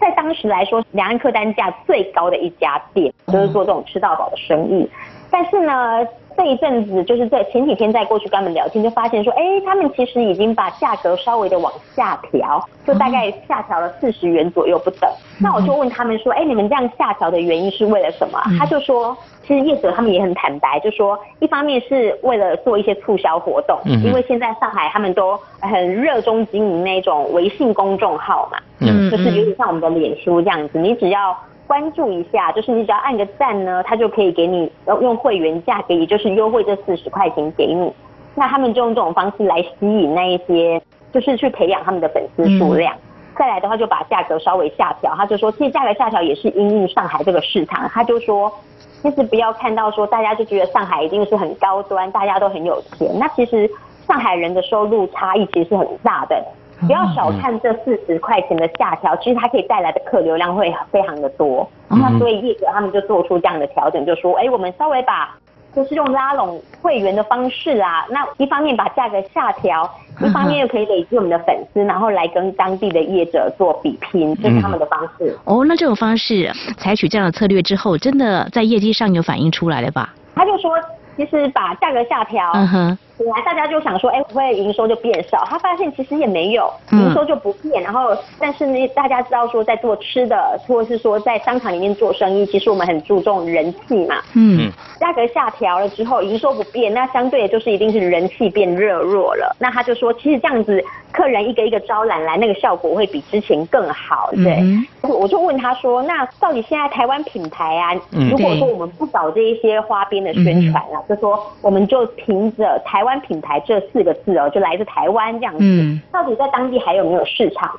[0.00, 4.90] 在当时来说，两岸客单价最高的一家店，就是做这种吃到饱的生意。
[5.30, 6.04] 但是呢。
[6.40, 15.10] 这一阵子就是在前几天在过去跟他们聊天，就发现说，哎，他们其实已经把价格稍微的往下调，就大概下调了四十元左右不等。
[15.38, 18.40] 那我就问他们说，哎，你们这样下调的原因是为了什么？
[18.58, 31.36] 他就说，其实业者他们也很坦白，就说一方面是为了做一些促销活动，因为现在上海他们都很热衷经营那种微信公众号嘛，嗯，就是有点像我们的脸书这样子，你只要。
[31.70, 34.68] 关注一下，就是你只要按个赞呢，他就可以给你
[35.00, 37.92] 用会员价，给你就是优惠这四十块钱给你。
[38.34, 42.92] 那他们就用这种方式来吸引那一些，就是去培养他们的粉丝数量。
[43.38, 45.14] 再来的话，就把价格稍微下调。
[45.14, 47.88] 他就说，其实价格下调也是因应上海这个市场。
[47.90, 48.52] 他就说，
[49.00, 53.08] 其实不要看到说大家就觉得上海一定是很高端，大家都很有钱。
[53.16, 53.70] 那其实
[54.08, 56.44] 上海人的收入差异其实是很大的。
[56.80, 61.68] 不要小看这四十块钱的下调，其实它可以带来的客流量会非常的多。
[61.88, 65.34] 那所以业者他们就做出这样的调整，就说，哎，我们稍微把。
[65.72, 69.88] 就是用拉拢会员的方式啊，那一方面把价格下调，
[70.20, 75.38] 一方面又可以累积我们的粉丝，然后来跟当地的业者做比拼，这是他们的方式。
[75.44, 80.12] 哦，那这种方式采取这样的策略之后，真的在业绩上有反映出来了吧？
[80.34, 80.72] 他就说，
[81.16, 82.50] 其实把价格下调。
[82.52, 82.98] 嗯哼。
[83.20, 85.44] 本来大家就想说，哎，不会营收就变少。
[85.44, 87.82] 他发现其实也没有，营收就不变。
[87.82, 94.16] 然后，但是呢，大家知道说，在做吃的，或者是说在商场里面做生意，其实我们很注重人气嘛。
[94.32, 94.72] 嗯。
[94.98, 99.54] 价格下调了之后，营收不变，那相对的就是一定是人气变热弱了。
[99.58, 104.30] 那他就说，其实这样子，客人一个一个招揽来，那个效果会比之前更好。
[104.32, 104.62] 对。
[105.02, 107.94] 我就问他说，那到底现在台湾品牌啊，
[108.30, 113.09] 如果说我们不搞这一些花边的宣传了，就说我们就凭着台湾。
[113.20, 115.64] 品牌这四个字哦，就来自台湾这样子，
[116.12, 117.70] 到底在当地还有没有市场？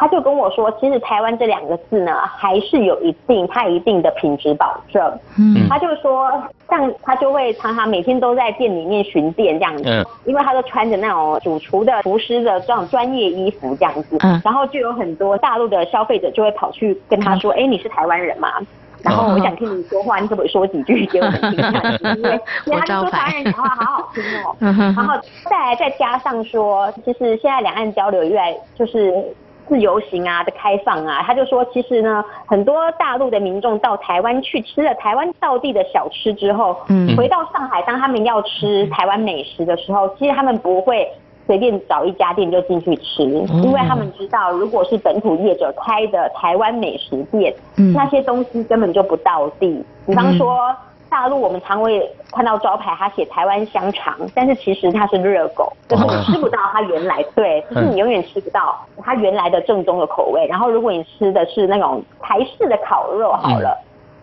[0.00, 5.02] 他就跟我说，其实台湾这两个字呢，还是有一定它一定的品质保证。
[5.36, 6.30] 嗯，他就说，
[6.70, 18.52] 像他就会常常每天都在店里面巡店这样子，因为他都穿着那种主厨的厨师的这种专业衣服这样子，然后就有很多大陆的消费者就会跑去跟他说，哎，你是台湾人吗？
[19.02, 21.52] 然后我想听你说话，你可不可以说几句给我们听？
[22.16, 24.56] 因为因为他就说台湾人讲话好好听哦。
[24.60, 25.14] 然后
[25.48, 29.24] 再来再加上说，其实现在两岸交流越来就是
[29.68, 41.08] 自由行啊的开放啊，他就说其实呢，很多大陆的民众到台湾去吃了台湾道地的小吃之后，嗯，回到上海，当他们要吃台湾美食的时候，其实他们不会。
[41.48, 47.52] 随便找一家店就进去吃，因为他们知道，如果是本土业者开的台湾美食店，
[47.94, 49.82] 那些东西根本就不到地。
[50.06, 50.58] 比方说，
[51.08, 60.46] 大陆我们常会看到招牌，它写台湾香肠，但是其实它是热狗，就是你吃不到它原来对，就是你永远吃不到它原来的正宗的口味。
[60.48, 63.74] 然后，如果你吃的是那种台式的烤肉，好了，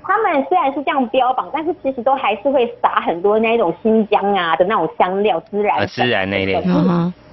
[0.07, 6.53] 他们虽然是这样标榜，但是其实都还是会撒很多那种新疆啊的那种香料，孜然，孜然那一类。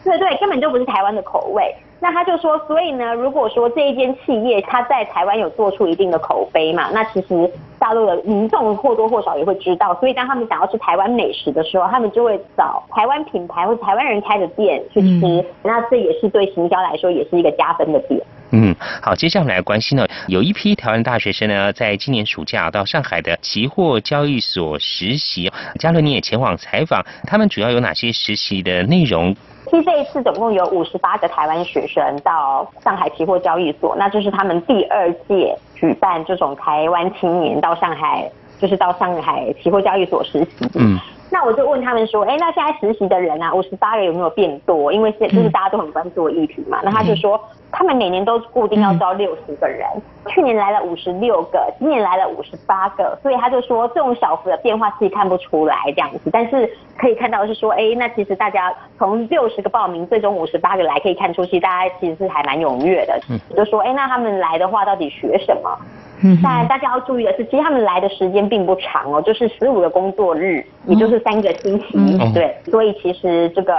[0.04, 1.72] 对对，根本就不是台湾的口味。
[2.00, 7.48] 那他就说，所以呢，如果说这一间企业他在台湾有做出一定的口碑嘛，那其实
[7.78, 9.94] 大陆的民众或多或少也会知道。
[10.00, 15.44] 所以当他们想要吃台湾美食的时候，他们就会找台湾品牌或台湾人开的店去吃。
[15.62, 18.20] 那这也是对行销来说也是一个加分的点。
[18.52, 25.50] 嗯，好，接下来我们来关心呢，有一批台湾大学生呢，在今年暑假到上海的期货交易所实习。
[25.78, 29.34] 嘉伦你也前往采访，他们主要有哪些实习的内容？
[29.70, 38.30] 其实这一次总共有五十八个台湾学生到上海期货交易所，那就是他们第二届举办这种台湾青年到上海，
[38.60, 40.68] 就是到上海期货交易所实习。
[40.74, 40.98] 嗯。
[41.30, 44.92] 那我就问他们说，哎，那现在实习的人啊，五十八个有没有变多？
[44.92, 46.78] 因为现就是大家都很关注的议题嘛。
[46.84, 47.40] 那他就说，
[47.72, 49.88] 他们每年都固定要招六十个人，
[50.28, 63.18] 去年来了五十六个，今年来了五十八个，所以他就说这种小幅的变化自己看不出来这样子，但是可以看到是说，哎，那其实大家从六十个报名，最终五十八个来，可以看出其实大家其实是还蛮踊跃的。
[63.30, 63.40] 嗯。
[63.56, 65.78] 就说，哎，那他们来的话，到底学什么？
[66.24, 73.74] 嗯但大家要注意的是，其实他们来的时间并不长哦，就是十五个工作日，也就是三个星期，对，所以其实这个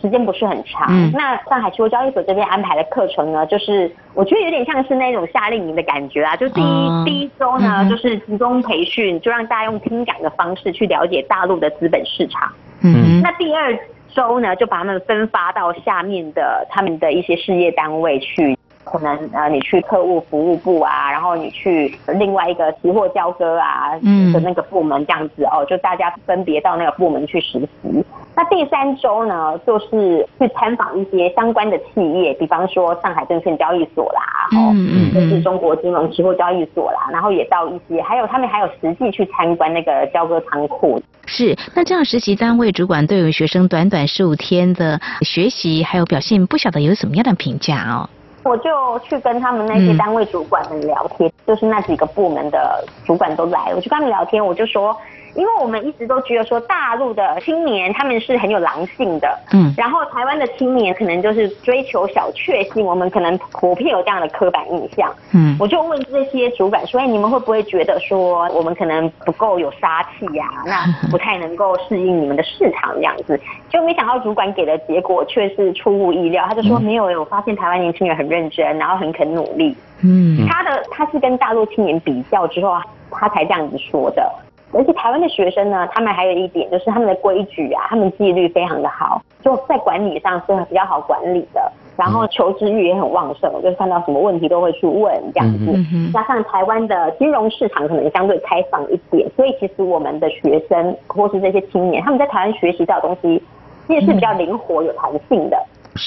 [0.00, 0.88] 时间不是很长。
[0.90, 1.12] 嗯。
[1.14, 12.50] 那上海期货交易所这边安排的课程呢，就是我觉得有点像是那种夏令营的感觉啊，就第一第一周呢，就是集中培训，就让大家用听感的方式去了解大陆的资本市场。
[12.82, 13.76] 嗯，那第二
[14.14, 18.56] 周呢，就把他们分发到下面的他们的一些事业单位去。
[18.84, 23.98] 可能呃，你去客户服务部啊，然后你去另外一个期货交割啊
[24.32, 28.04] 的那个部门这样子哦，就大家分别到那个部门去实习。
[28.36, 34.20] 那第三周呢，就是去参访一些相关的企业，比方说上海证券交易所啦，
[34.58, 34.74] 哦，
[35.14, 41.00] 或是中国金融期货交易所啦，然后也到一些，还有他们还有实际去参观那个交割仓库。
[41.26, 48.10] 是，那这样实习单位主管对于学生短短十五天的学习还有表现，不晓得有什么样的评价哦？
[48.44, 54.96] 我就去跟他们那些单位主管们聊天，就是那几个部门的主管都来，我就跟他们聊天，我就说。
[55.34, 70.48] 因为我们一直都觉得说大陆的青年他们是很有狼性的，嗯，然后台湾的青年可能就是追求小确幸，我们可能普遍有这样的刻板印象，嗯，我就问这些主管说，哎，你们会不会觉得说我们可能不够有杀气呀？
[70.66, 73.38] 那不太能够适应你们的市场这样子？
[73.68, 82.78] 就没想到主管给的结果却是出乎意料，他就说没有，我发现台湾年轻人很认真，然后很肯努力，嗯，他的他是跟大陆青年比较之后，
[83.10, 84.32] 他才这样子说的。
[84.74, 91.72] 而且台湾的学生呢，他们还有一点就是他们的规矩啊，他们纪律非常的好，就在管理上是比较好管理的。
[91.96, 95.72] 然后求知欲也很旺盛，就是看到什么问题都会去问这样子。
[96.12, 103.40] 加上台湾的金融市场可能相对开放一点，所以其实我们的学生或是这些青年，他们在台湾学习到的东西，
[103.86, 105.56] 也是比较灵活有弹性的。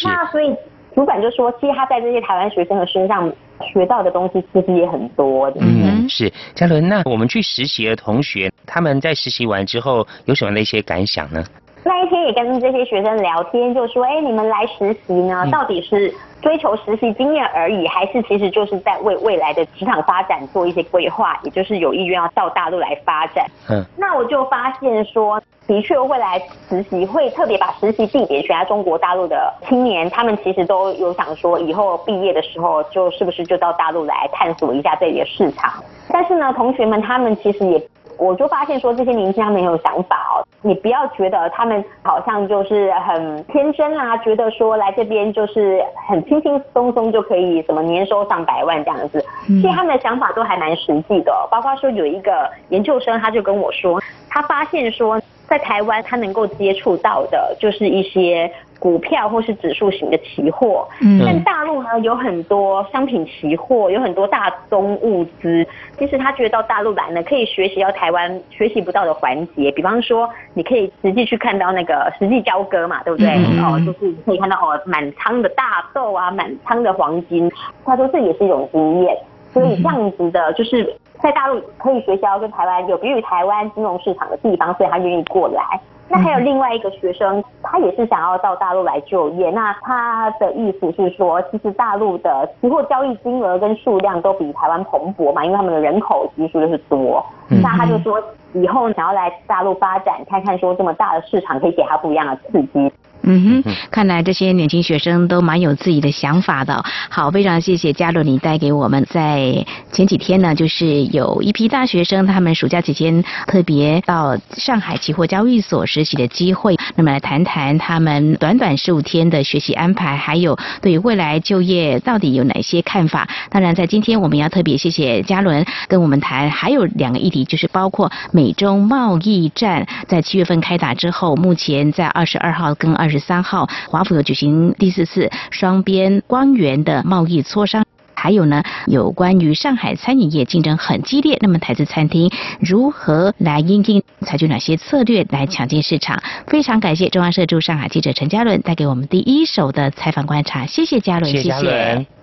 [0.03, 0.53] 那所以
[0.98, 3.32] 主管就说，其实他在这些台湾学生的身上
[3.62, 5.48] 学到的东西，其实也很多。
[5.60, 6.89] 嗯，是嘉伦。
[6.89, 11.43] 那我们去实习的同学，他们在实习完之后有什么的一些感想呢？
[11.86, 35.73] 那一天也跟这些学生聊天，就说：“哎，你们来实习呢，到底是追求实习经验而已，还是其实就是在为未来的职场发展做一些规划，也就是有意愿要到大陆来发展？”嗯，那我就发现说，的确未来实习会特别把实习地点选在中国大陆的青年，他们其实都有想说，以后毕业的时候就是不是就到大陆来探索一下这里的市场？
[36.09, 37.81] 但是呢，同学们他们其实也。
[38.19, 45.79] 我就发现说这些年轻人很有想法哦，你不要觉得他们好像就是很天真啊，觉得说来这边就是
[46.09, 58.51] 很轻轻松松就可以什么年收上百万这样子，其实他们的想法都还蛮实际的，包括说有一个研究生他就跟我说，他发现说在台湾他能够接触到的就是一些。
[58.80, 65.65] 股票或是指数型的期货，嗯，但大陆呢有很多商品期货，有很多大宗物资。
[65.97, 73.28] 其实他觉得到大陆来呢，可以学习到台湾学习不到的环节，比方说你可以实际去看到那个实际交割嘛，对不对？
[73.61, 77.51] 哦，就是可以看到哦满仓的大豆啊，满仓的黄金，
[77.86, 79.17] 他说这也是一种经验。
[79.53, 85.63] 所以这样子的，就是在大陆可以学习到跟台湾有别于台湾金融市场的地方，所以他愿意过来。
[86.10, 89.49] 那还有另外一个学生，他也是想要到大陆来就业。
[89.51, 97.26] 那他的意思是说，其实大陆的期货交易金额跟数量都比台湾蓬勃嘛，因为他们的人口基数就是多。
[97.49, 98.22] 那他就说，
[98.53, 102.91] 以后想要来大陆发展，看看说这么大的市场可以给他不一样的刺激。
[103.30, 106.82] 嗯哼，看来这些年轻学生都蛮有自己的想法的。
[107.09, 116.78] 好，非常谢谢嘉伦你带给我们在前几天呢，就是有一批大学生，他们暑假期间特别到上海期货交易所实习的机会。
[116.95, 123.28] 那么来谈谈他们短短十五天的学习安排，还有对于未来就业到底有哪些看法？
[123.49, 133.16] 当然，在今天我们要特别谢谢嘉伦跟我们谈，还有两个议题，就是包括美中贸易战在七月份开打之后，目前在二十二号跟二十。
[133.18, 146.22] 十三号，华府有举行第四次双边官员的贸易磋商，还有呢，有关于上海餐饮业竞争很激烈，那么台资餐厅如何来应对，采取哪些策略来抢进市场？
[146.47, 151.49] 非常感谢中央社驻上海记者陈嘉伦带给我们第一手的采访观察，谢谢嘉伦，谢谢，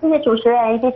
[0.01, 0.95] 谢谢主持人，谢谢。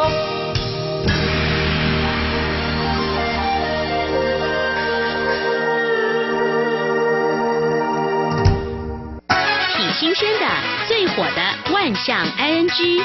[10.13, 10.45] 今天的
[10.89, 12.99] 最火的万象 I N G，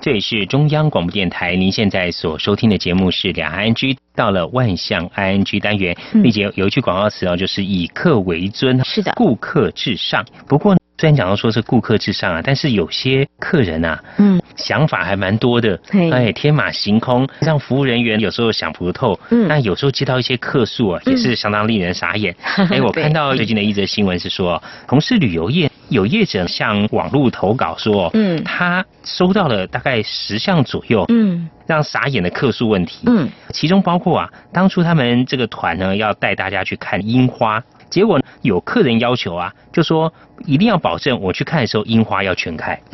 [0.00, 1.54] 这里是中央广播电台。
[1.56, 10.24] 您现在所收听的节目是两 I N G，到了万象 I N G 单元，并且有一句广告词啊，就是以客为尊，是的，顾客至上。
[10.48, 10.79] 不过呢。
[11.00, 15.80] 虽然讲到说是顾客至上啊，但是有些客人啊，嗯，想法还蛮多的，
[16.12, 22.36] 哎，天马行空，让服务人员有时候想不透，嗯，那有时候接到一些客诉啊，也是相当令人傻眼。
[22.70, 25.70] 哎，我看到最近的一则新闻是说，从事旅游业。
[25.88, 37.60] 有业者向网络投稿说，嗯，他收到了大概十项左右，嗯，让傻眼的客诉问题，嗯，其中包括啊，当初他们这个团呢要带大家去看樱花。
[37.90, 40.12] 结果有客人要求啊，就说
[40.46, 42.78] 一定要保证我去看的时候樱花要全开。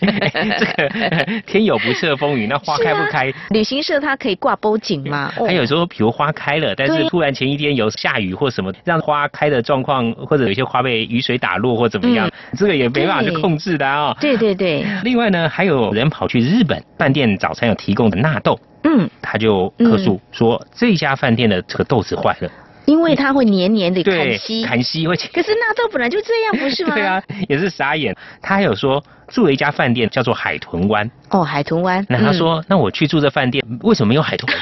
[0.00, 3.32] 这个 天有不测风云，那花开不开？
[3.50, 5.30] 旅行社它可以挂波景吗？
[5.46, 14.16] 还有时候，比如花开了，但是突然前一天有下雨或什么，让花开的状况，或者有些花被雨水打落或怎么样，这个也没办法去控制的啊。
[14.20, 14.84] 对对对。
[15.04, 22.50] 另外呢，还有人跑去日本饭店早餐有提供的纳豆，嗯，他就客诉说这家饭店的这个豆子坏了。
[22.86, 25.16] 因为它会黏黏的砍息，砍息会。
[25.32, 26.94] 可是纳豆本来就这样，不是吗？
[26.96, 28.14] 对啊，也是傻眼。
[28.42, 31.10] 他还有说住了一家饭店叫做海豚湾。
[31.30, 32.04] 哦，海豚湾。
[32.08, 34.52] 那他说，那我去住这饭店，为什么没有海豚？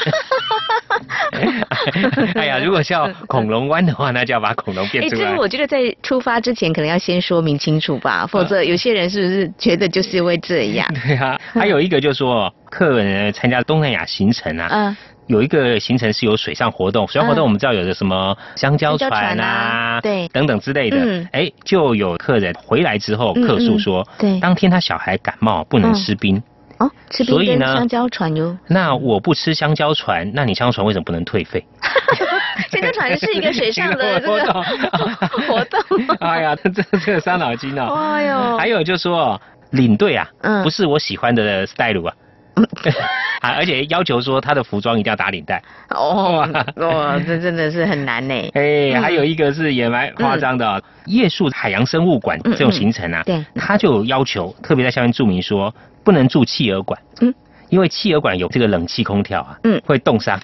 [2.34, 5.22] 哎呀，如果叫恐龙湾的话，那就要把恐龙变出来。
[5.22, 10.86] 哎，这个我觉得在出发之前可能要先说明清楚吧，否则有些人是不是觉得就是会这样？
[11.06, 14.68] 对啊，还有一个就是说，客人参加东南亚行程啊。
[14.70, 14.96] 嗯。
[15.32, 21.26] 有一个行程是有水上活动，水上活动我们知道有的什么香蕉船啊，对，等等之类的。
[21.32, 26.36] 哎，就有客人回来之后客诉说，对，当天他小孩感冒不能吃冰，
[26.78, 28.54] 哦，吃冰跟香蕉船哟。
[28.68, 31.64] 那我不吃香蕉船，那你香蕉船为什么不能退费？
[32.70, 34.62] 香蕉船是一个水上的 这个
[35.48, 35.80] 活动。
[36.20, 37.94] 哎呀，这这个伤脑筋哦。
[37.94, 42.14] 哎呦，还有就说领队啊，嗯不是我喜欢的 style 啊。
[43.40, 45.62] 啊，而且要求说他的服装一定要打领带。
[45.90, 46.46] 哦，
[46.76, 48.34] 哇，这真的是很难呢。
[48.54, 55.74] 哎，还有一个是也蛮夸张的，夜宿海洋生物馆这种行程啊，对，他就要求特别在下面注明说，
[56.04, 57.00] 不能住企鹅馆。
[57.20, 57.34] 嗯。
[57.72, 60.38] 因为汽油管有这个冷气空调啊，嗯，会冻伤。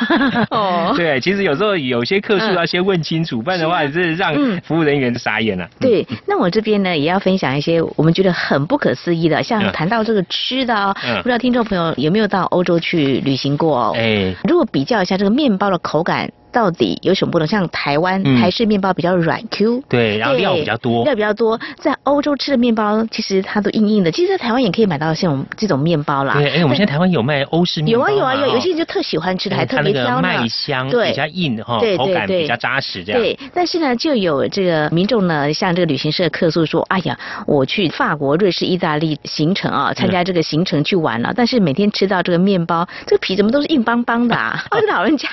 [0.52, 5.66] 哦， 对，其实有时候有些客诉要先问清楚，不然的话是让服务人员傻眼了。
[5.80, 13.92] 对，那我这边呢也要分享一些我们觉得很不可思议的，像谈到这个吃的哦，不知道听众朋友有没有到欧洲去旅行过哦？
[13.96, 16.30] 哎，如果比较一下这个面包的口感。
[16.54, 17.46] 到底有什么不同？
[17.46, 21.60] 像台湾台式面包比较软 Q，对，然后料比较多，料比较多。
[21.76, 24.12] 在欧洲吃的面包，其实它都硬硬的。
[24.12, 26.34] 其实，在台湾也可以买到像这种面包啦。
[26.34, 28.08] 对，哎，我们现在台湾有卖欧式面包。
[28.08, 30.22] 有啊有啊有，有些人就特喜欢吃的，还特别挑呢。
[30.22, 33.20] 麦香，对，比较硬哈，口感比较扎实这样。
[33.20, 44.64] 对，但是呢，就有这个民众呢，向这个旅行社客诉说：“哎呀，我去法国、瑞士、意大利行程啊，参加这个行程去玩了，但是每天吃到这个面包，这个皮怎么都是硬邦邦的啊？
[44.70, 45.28] 这 个老人家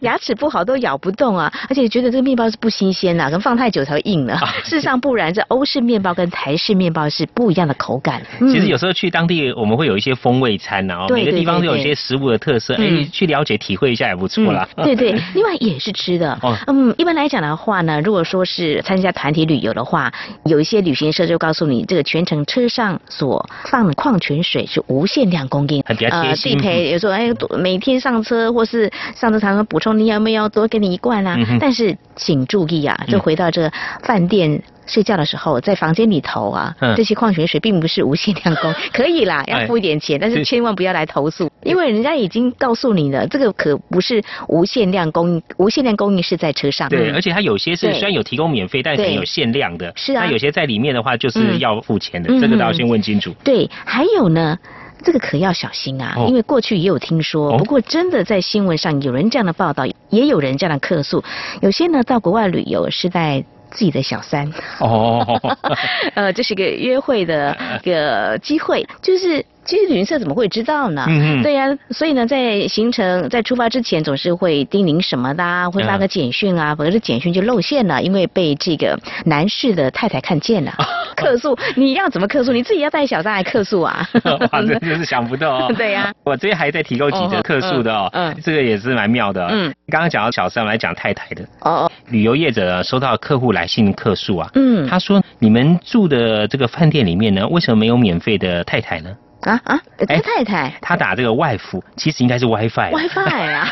[0.00, 4.38] 牙齿不好，都咬不动。”啊，而且觉得这个面包是不新鲜的，可能放太久才会硬了。
[4.62, 8.22] 事实上不然，这欧式面包跟台式面包是不一样的口感。
[8.38, 14.68] 其实有时候去当地，我们会有一些风味餐啊，每个地方都有一些食物的特色，哎，去了解体会一下也不错啦。
[14.76, 16.38] 对 对，另外也是吃的。
[16.66, 20.12] 嗯，一般来讲的话呢，如果说是参加团体旅游的话，
[20.44, 26.52] 有一些旅行社就告诉你，这个全程车上所放的矿泉水是无限量供应，比较贴心。
[26.52, 31.24] 地陪有时候哎，每天上车或是上车常常补充，你有没有多给你一罐？
[31.60, 33.70] 但是请注意啊，就回到这
[34.02, 46.88] 饭店睡觉的时候，在房间里头啊，这些矿泉水并不是无限量供， 可以啦，要付一点钱，但是千万不要来投诉，因为人家已经告诉你了，这个可不是无限量供应，无限量供应是在车上。
[46.88, 49.92] 对，而且它有些是虽然有提供免费，但是有限量的。
[49.96, 53.32] 是啊，有些在里面的话就是要付钱的，这个都要先问清楚。
[53.44, 54.58] 对，还有呢。
[55.04, 61.22] 这个可要小心啊，因为过去也有听说，不过真的在新闻上有人这样的报道，也有人这样的客诉。
[61.60, 64.50] 有些呢到国外旅游是在自己的小三，
[64.80, 65.40] 哦，
[66.14, 69.44] 呃，这是个约会的一个机会，就是。
[69.64, 71.04] 其实旅行社怎么会知道呢？
[71.08, 71.42] 嗯嗯。
[71.42, 80.72] 对呀，所以呢，在行程在出发之前，总是会叮咛什么的，会发个简讯啊，否则这简讯就露馅了，因为被这个男士的太太看见了，
[81.16, 81.56] 客诉。
[81.76, 82.52] 你要怎么客诉？
[82.52, 84.08] 你自己要带小三来客诉啊？
[84.52, 85.72] 哇，真的是想不到哦。
[85.76, 86.12] 对呀。
[86.24, 89.46] 我这边还在提供几则客诉的哦，嗯，这个也是蛮妙的。
[89.50, 89.72] 嗯。
[89.88, 91.42] 刚刚讲到小三，我来讲太太的。
[91.60, 91.92] 哦哦。
[92.08, 99.10] 旅游业者收到客户来信客诉啊，嗯，他说你们住的这个饭店里面呢，为什么没有免费的太太呢？
[99.44, 99.80] 啊啊！
[99.98, 102.90] 他太太，他打这个外服，其实应该是 WiFi。
[102.90, 103.68] WiFi 啊！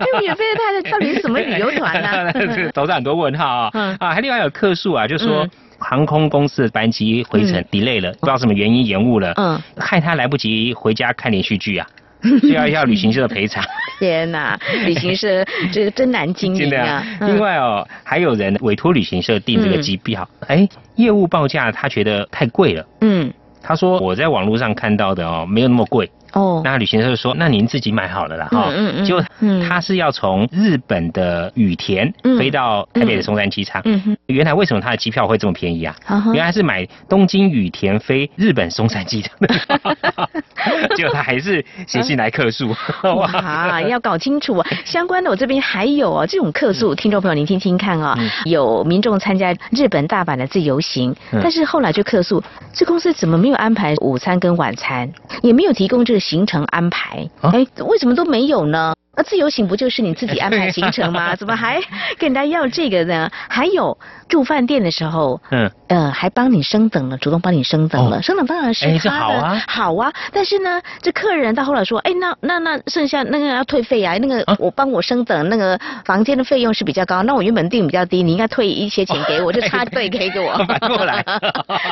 [0.00, 2.32] 那免费的太太到底是什么旅游团呢？
[2.72, 3.96] 头上很多问号啊！
[4.00, 5.46] 啊，还另外有客诉啊，就说
[5.78, 11.86] 航空公司的班机回程 delay 了，不知道什么原因延误了，嗯，害他来不及回家看连续剧啊。
[12.40, 13.60] 就要要旅行社的赔偿。
[13.98, 14.56] 天哪，
[14.86, 17.04] 旅行社这个真难经营啊！
[17.22, 22.86] 另外哦，还有人委托旅行社订这个机票，哎，业务报价他觉得太贵了。
[23.00, 23.32] 嗯，
[23.62, 26.10] 他说我在网络上看到的哦，没有那么贵。
[26.32, 29.22] 哦，那旅行社说，那您自己买好了啦，哈，嗯嗯，就
[29.68, 35.94] 他是要从日本的羽田飞到台北的松山机场，嗯哼，原来为什么他的机票会这么便宜啊？
[36.32, 39.48] 原来是买东京羽田飞日本松山机场的，
[40.96, 44.66] 结果他还是写信来客诉，哇，要搞清楚啊！
[44.86, 55.10] 相关的我这边还有哦，这种客诉，听众朋友您听听看啊，有民众参加日本大阪的自由行，但是后来就客诉，这公司怎么没有安排午餐跟晚餐，
[55.42, 56.21] 也没有提供这个。
[56.22, 58.94] 行程安排，哎，为什么都没有呢？
[59.14, 61.34] 那自由行不就是你自己 安排行程吗？
[61.36, 61.80] 怎么还
[62.18, 63.30] 跟人家要这个呢？
[63.48, 63.98] 还有
[64.28, 70.12] 住饭店的时候，嗯，呃，还帮你升等了，主动帮你升等了，升等当然是他的好啊，好啊。
[70.32, 80.54] 但是呢，这客人到后来说，哎，那那那剩下那个要退费啊，那个我帮我升等，那个房间的费用是比较高，那我原本定比较低，你应该退一些钱给我， 就差退给给我。
[80.64, 81.22] 反过来，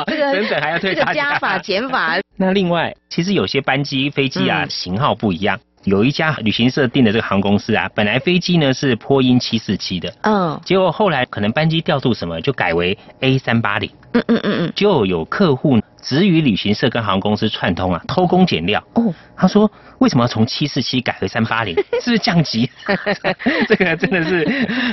[0.06, 2.16] 这个升等还要退这个加法减法。
[2.38, 5.60] 那另外，其实有些班机飞机啊型号不一样。
[5.84, 18.82] 有一家旅行社订的这个航空公司啊，本来飞机呢是波音七四七的，嗯，结果后来可能班机调度什么，就改为 A 三八零，嗯嗯嗯嗯，就有客户只与旅行社跟航空公司串通啊，偷工减料。
[18.94, 19.70] 哦，他说
[20.00, 21.74] 为什么要从七四七改回三八零？
[22.02, 22.68] 是不是降级？
[23.66, 24.46] 这个真的是。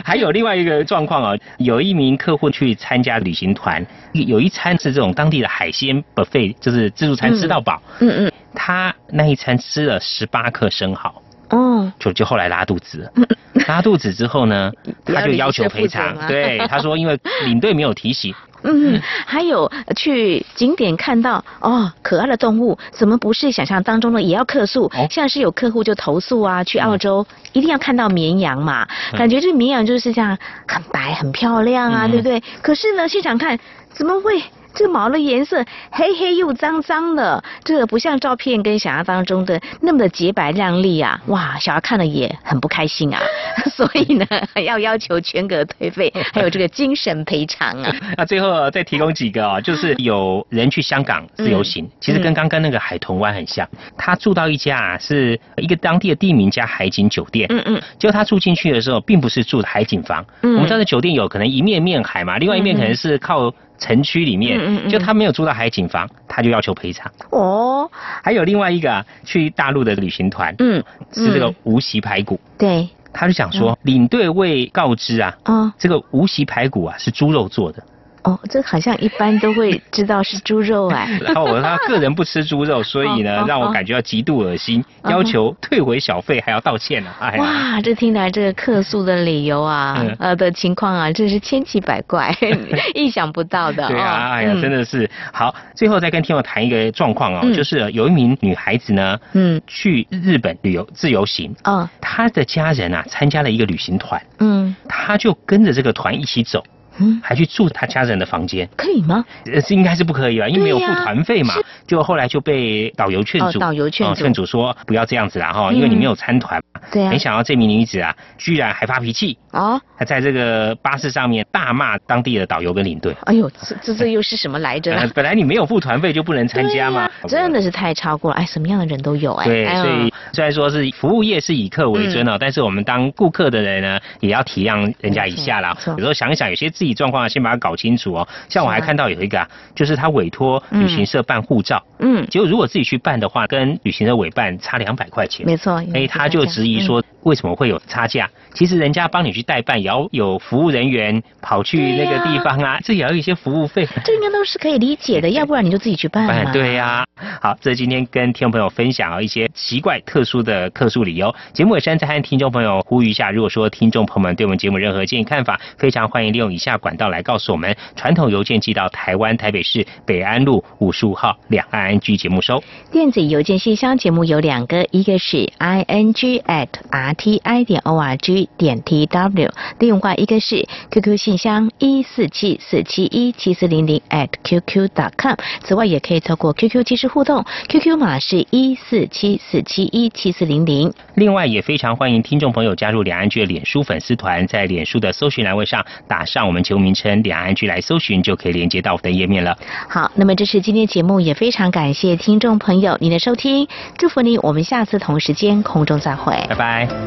[0.05, 7.81] 还有另外一个状况啊，有一名客户去参加旅行团，有一餐是这种当地的海鲜 buffet，就是自助餐吃到饱。
[7.99, 8.31] 嗯嗯。
[8.59, 13.09] 他那一餐吃了十八克生蚝，哦，就就后来拉肚子，
[13.67, 14.71] 拉肚子之后呢，
[15.05, 16.27] 他就要求赔偿。
[16.27, 18.33] 对， 他说因为领队没有提醒。
[18.63, 24.91] 嗯，还有去景点看到哦可爱的动物，怎么不是想象当中的也要客诉？
[25.11, 30.35] 像是有客户就投诉啊，去澳洲一定要看到绵羊嘛，感觉这绵羊就是这样
[30.67, 32.41] 很白很漂亮啊，对不对？
[32.63, 33.57] 可是呢，现场看
[33.93, 34.41] 怎么会？
[34.73, 41.19] 这毛的颜色黑黑又脏脏的，这个不像照片跟想象当中的那么的洁白亮丽啊！
[41.27, 43.19] 哇，小孩看了也很不开心啊，
[43.71, 44.25] 所以呢，
[44.63, 47.93] 要要求全额退费， 还有这个精神赔偿啊。
[48.17, 60.53] 那最后再提供几个啊，就是有人去香港自由行，其实跟刚刚那个海豚湾很像，他住到一家啊是一个当地的地名加海景酒店，嗯嗯，结果他住进去的时候，并不是住海景房，嗯。
[60.53, 63.53] 我们知道的酒店有可能一面面海嘛，另外一面可能是靠。
[63.77, 67.11] 城区里面，就他没有住到海景房，他就要求赔偿。
[67.29, 67.89] 哦，
[68.23, 72.39] 还有另外一个啊，去大陆的旅行团，嗯，是这个无锡排骨。
[72.57, 77.83] 对，他就想说，领队未告知啊，啊，这个无锡排骨啊是猪肉做的。
[78.27, 81.07] 哦，这好像一般都会知道是猪肉哎。
[81.23, 87.09] 然后我他个人不吃猪肉，所以呢 让我感觉到极度恶心，要求退回小费还要道歉呢。
[87.19, 92.35] 哎哇，这听来这个客诉的理由啊，呃的情况啊，真是千奇百怪，
[92.93, 93.87] 意想不到的。
[93.87, 95.55] 对啊，哎呀，真的是好。
[95.73, 106.63] 最后再跟听友谈一个状况哦，就是有一名女孩子呢，嗯，去日本旅游自由行，嗯，她的家人啊参加了一个旅行团，嗯，她就跟着这个团一起走。
[106.99, 109.23] 嗯，还去住他家人的房间，可以吗？
[109.51, 111.53] 呃，是应该是不可以吧，因为没有付团费嘛。
[111.85, 116.81] 就后来就被导游劝阻，导游劝劝阻说不要这样子啦哈，因为你没有参团嘛。
[116.91, 117.09] 对啊。
[117.09, 123.15] 没想到这名女子啊，居然还发脾气哦，她在这个巴士上面大骂当地的导游跟领队。
[123.25, 124.95] 哎呦，这这这又是什么来着？
[125.15, 127.09] 本来你没有付团费就不能参加吗？
[127.27, 129.45] 真的是太超过了，哎，什么样的人都有哎。
[129.45, 135.75] 对，所以虽然说是服务业是以客为尊哦，但是我们当顾客的人呢，也要体谅人家一下啦。
[135.85, 138.27] 有时候想一想，有些自己状况先把它搞清楚哦。
[138.49, 145.45] 像我还看到有一个啊，就是他委托旅行社办护照，嗯，结果如果自己去办的话，跟旅行社委办差两百块钱。
[145.45, 145.83] 没错。
[145.93, 148.29] 哎，他就质疑说，为什么会有差价？
[148.53, 153.85] 其实人家帮你去代办，也要有服务人员跑去那个地方啊，这也要一些服务费。
[154.05, 156.51] 这应该都是可以理解的，要不然你就自己去办嘛。
[156.53, 157.05] 对呀。
[157.41, 161.33] 好，这是今天跟听众朋友分享啊一些奇怪、特殊的客诉理由。
[161.51, 172.59] 节目尾声再和听众朋友呼吁一下，如果说听众朋友们对我们节目任何建议看法，非常欢迎利用以下管道来告诉我们：传统邮件寄到台湾台北市北安路五十五号两岸安居节目收；
[172.91, 179.51] 电子邮件信箱节目有两个，一个是 i n g at r t i 点 o r g 点 t w。
[179.79, 185.33] 另外一个是 QQ 信箱一四七四七一七四零零 at qq dot com。
[185.63, 190.93] 此外，也可以透过 QQ 即时互动，QQ 码是一四七四七一七四零零。
[191.15, 199.57] 另外，也非常欢迎听众朋友加入两岸剧的脸书粉丝团，在脸书的搜寻栏位上打上我们节目名称“两岸剧”来搜寻，就可以连接到我的页面了。
[199.89, 207.06] 好，那么这是今天节目，也非常感谢听众朋友您的收听，祝福你，我们下次同时间空中再会，拜拜。